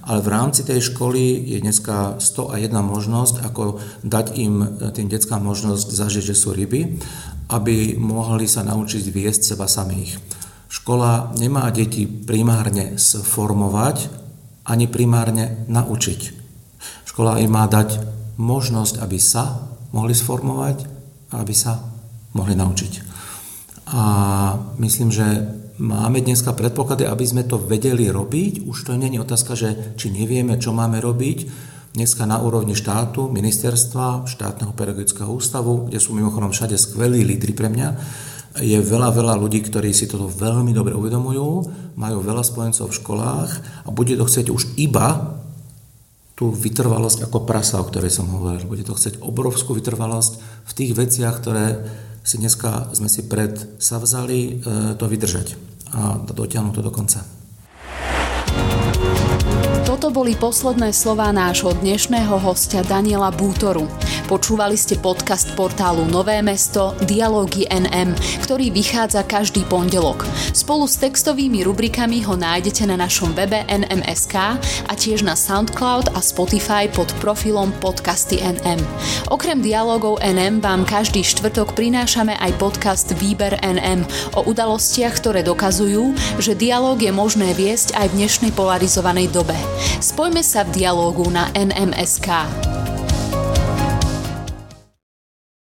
ale 0.05 0.19
v 0.21 0.29
rámci 0.29 0.61
tej 0.61 0.85
školy 0.85 1.53
je 1.53 1.65
dneska 1.65 2.21
101 2.21 2.77
možnosť, 2.77 3.41
ako 3.41 3.81
dať 4.05 4.37
im, 4.37 4.53
tým 4.93 5.09
deckám 5.09 5.41
možnosť 5.41 5.87
zažiť, 5.89 6.23
že 6.29 6.37
sú 6.37 6.53
ryby, 6.53 7.01
aby 7.49 7.97
mohli 7.97 8.45
sa 8.45 8.61
naučiť 8.61 9.01
viesť 9.09 9.53
seba 9.53 9.65
samých. 9.65 10.44
Škola 10.75 11.31
nemá 11.39 11.71
deti 11.71 12.03
primárne 12.03 12.99
sformovať, 12.99 14.11
ani 14.67 14.91
primárne 14.91 15.63
naučiť. 15.71 16.21
Škola 17.07 17.39
im 17.39 17.55
má 17.55 17.63
dať 17.63 18.03
možnosť, 18.35 18.99
aby 18.99 19.15
sa 19.15 19.71
mohli 19.95 20.11
sformovať 20.11 20.83
a 21.31 21.39
aby 21.39 21.55
sa 21.55 21.79
mohli 22.35 22.59
naučiť. 22.59 22.93
A 23.95 24.03
myslím, 24.75 25.15
že 25.15 25.23
máme 25.79 26.19
dneska 26.19 26.51
predpoklady, 26.51 27.07
aby 27.07 27.23
sme 27.23 27.47
to 27.47 27.55
vedeli 27.55 28.11
robiť. 28.11 28.67
Už 28.67 28.91
to 28.91 28.99
nie 28.99 29.15
je 29.15 29.23
otázka, 29.23 29.55
že 29.55 29.95
či 29.95 30.11
nevieme, 30.11 30.59
čo 30.59 30.75
máme 30.75 30.99
robiť. 30.99 31.47
Dneska 31.95 32.27
na 32.27 32.43
úrovni 32.43 32.75
štátu, 32.75 33.31
ministerstva, 33.31 34.27
štátneho 34.27 34.75
pedagogického 34.75 35.31
ústavu, 35.31 35.87
kde 35.87 36.03
sú 36.03 36.11
mimochodom 36.11 36.51
všade 36.51 36.75
skvelí 36.75 37.23
lídry 37.23 37.55
pre 37.55 37.71
mňa, 37.71 37.87
je 38.59 38.79
veľa, 38.79 39.11
veľa 39.11 39.35
ľudí, 39.35 39.59
ktorí 39.67 39.91
si 39.91 40.07
toto 40.07 40.31
veľmi 40.31 40.71
dobre 40.71 40.95
uvedomujú, 40.95 41.47
majú 41.99 42.17
veľa 42.23 42.43
spojencov 42.43 42.91
v 42.91 42.97
školách 43.03 43.51
a 43.83 43.89
bude 43.91 44.15
to 44.15 44.23
chcieť 44.23 44.47
už 44.47 44.79
iba 44.79 45.39
tú 46.35 46.51
vytrvalosť 46.51 47.27
ako 47.27 47.47
prasa, 47.47 47.79
o 47.79 47.87
ktorej 47.87 48.11
som 48.11 48.27
hovoril. 48.27 48.67
Bude 48.67 48.83
to 48.83 48.95
chcieť 48.95 49.23
obrovskú 49.23 49.75
vytrvalosť 49.75 50.33
v 50.67 50.71
tých 50.75 50.91
veciach, 50.91 51.35
ktoré 51.39 51.65
si 52.25 52.35
dneska 52.39 52.91
sme 52.91 53.07
si 53.07 53.23
pred 53.27 53.55
sa 53.79 54.01
vzali 54.01 54.39
e, 54.39 54.51
to 54.99 55.05
vydržať 55.07 55.55
a 55.95 56.19
dotiahnuť 56.19 56.73
to 56.75 56.81
do 56.83 56.91
konca. 56.91 57.23
Toto 60.05 60.21
boli 60.21 60.37
posledné 60.37 60.93
slová 60.93 61.33
nášho 61.33 61.73
dnešného 61.81 62.37
hostia 62.37 62.85
Daniela 62.85 63.33
Bútoru. 63.33 63.89
Počúvali 64.29 64.77
ste 64.77 65.01
podcast 65.01 65.49
portálu 65.57 66.05
Nové 66.05 66.45
mesto 66.45 66.93
Dialógy 67.09 67.65
NM, 67.65 68.13
ktorý 68.45 68.69
vychádza 68.69 69.25
každý 69.25 69.65
pondelok. 69.65 70.21
Spolu 70.53 70.85
s 70.85 71.01
textovými 71.01 71.65
rubrikami 71.65 72.21
ho 72.21 72.37
nájdete 72.37 72.85
na 72.85 73.01
našom 73.01 73.33
webe 73.33 73.65
nmsk 73.65 74.33
a 74.85 74.93
tiež 74.93 75.25
na 75.25 75.33
Soundcloud 75.33 76.13
a 76.13 76.21
Spotify 76.21 76.85
pod 76.85 77.09
profilom 77.17 77.73
podcasty 77.81 78.45
NM. 78.45 78.85
Okrem 79.33 79.65
dialogov 79.65 80.21
NM 80.21 80.61
vám 80.61 80.85
každý 80.85 81.25
štvrtok 81.25 81.73
prinášame 81.73 82.37
aj 82.37 82.53
podcast 82.61 83.09
Výber 83.17 83.57
NM 83.65 84.05
o 84.37 84.45
udalostiach, 84.45 85.17
ktoré 85.17 85.41
dokazujú, 85.41 86.13
že 86.37 86.53
dialóg 86.53 87.01
je 87.01 87.09
možné 87.09 87.57
viesť 87.57 87.97
aj 87.97 88.13
v 88.13 88.17
dnešnej 88.21 88.51
polarizovanej 88.53 89.33
dobe. 89.33 89.57
Spojme 89.99 90.43
sa 90.43 90.67
v 90.67 90.83
dialógu 90.83 91.23
na 91.31 91.47
NMSK. 91.55 92.84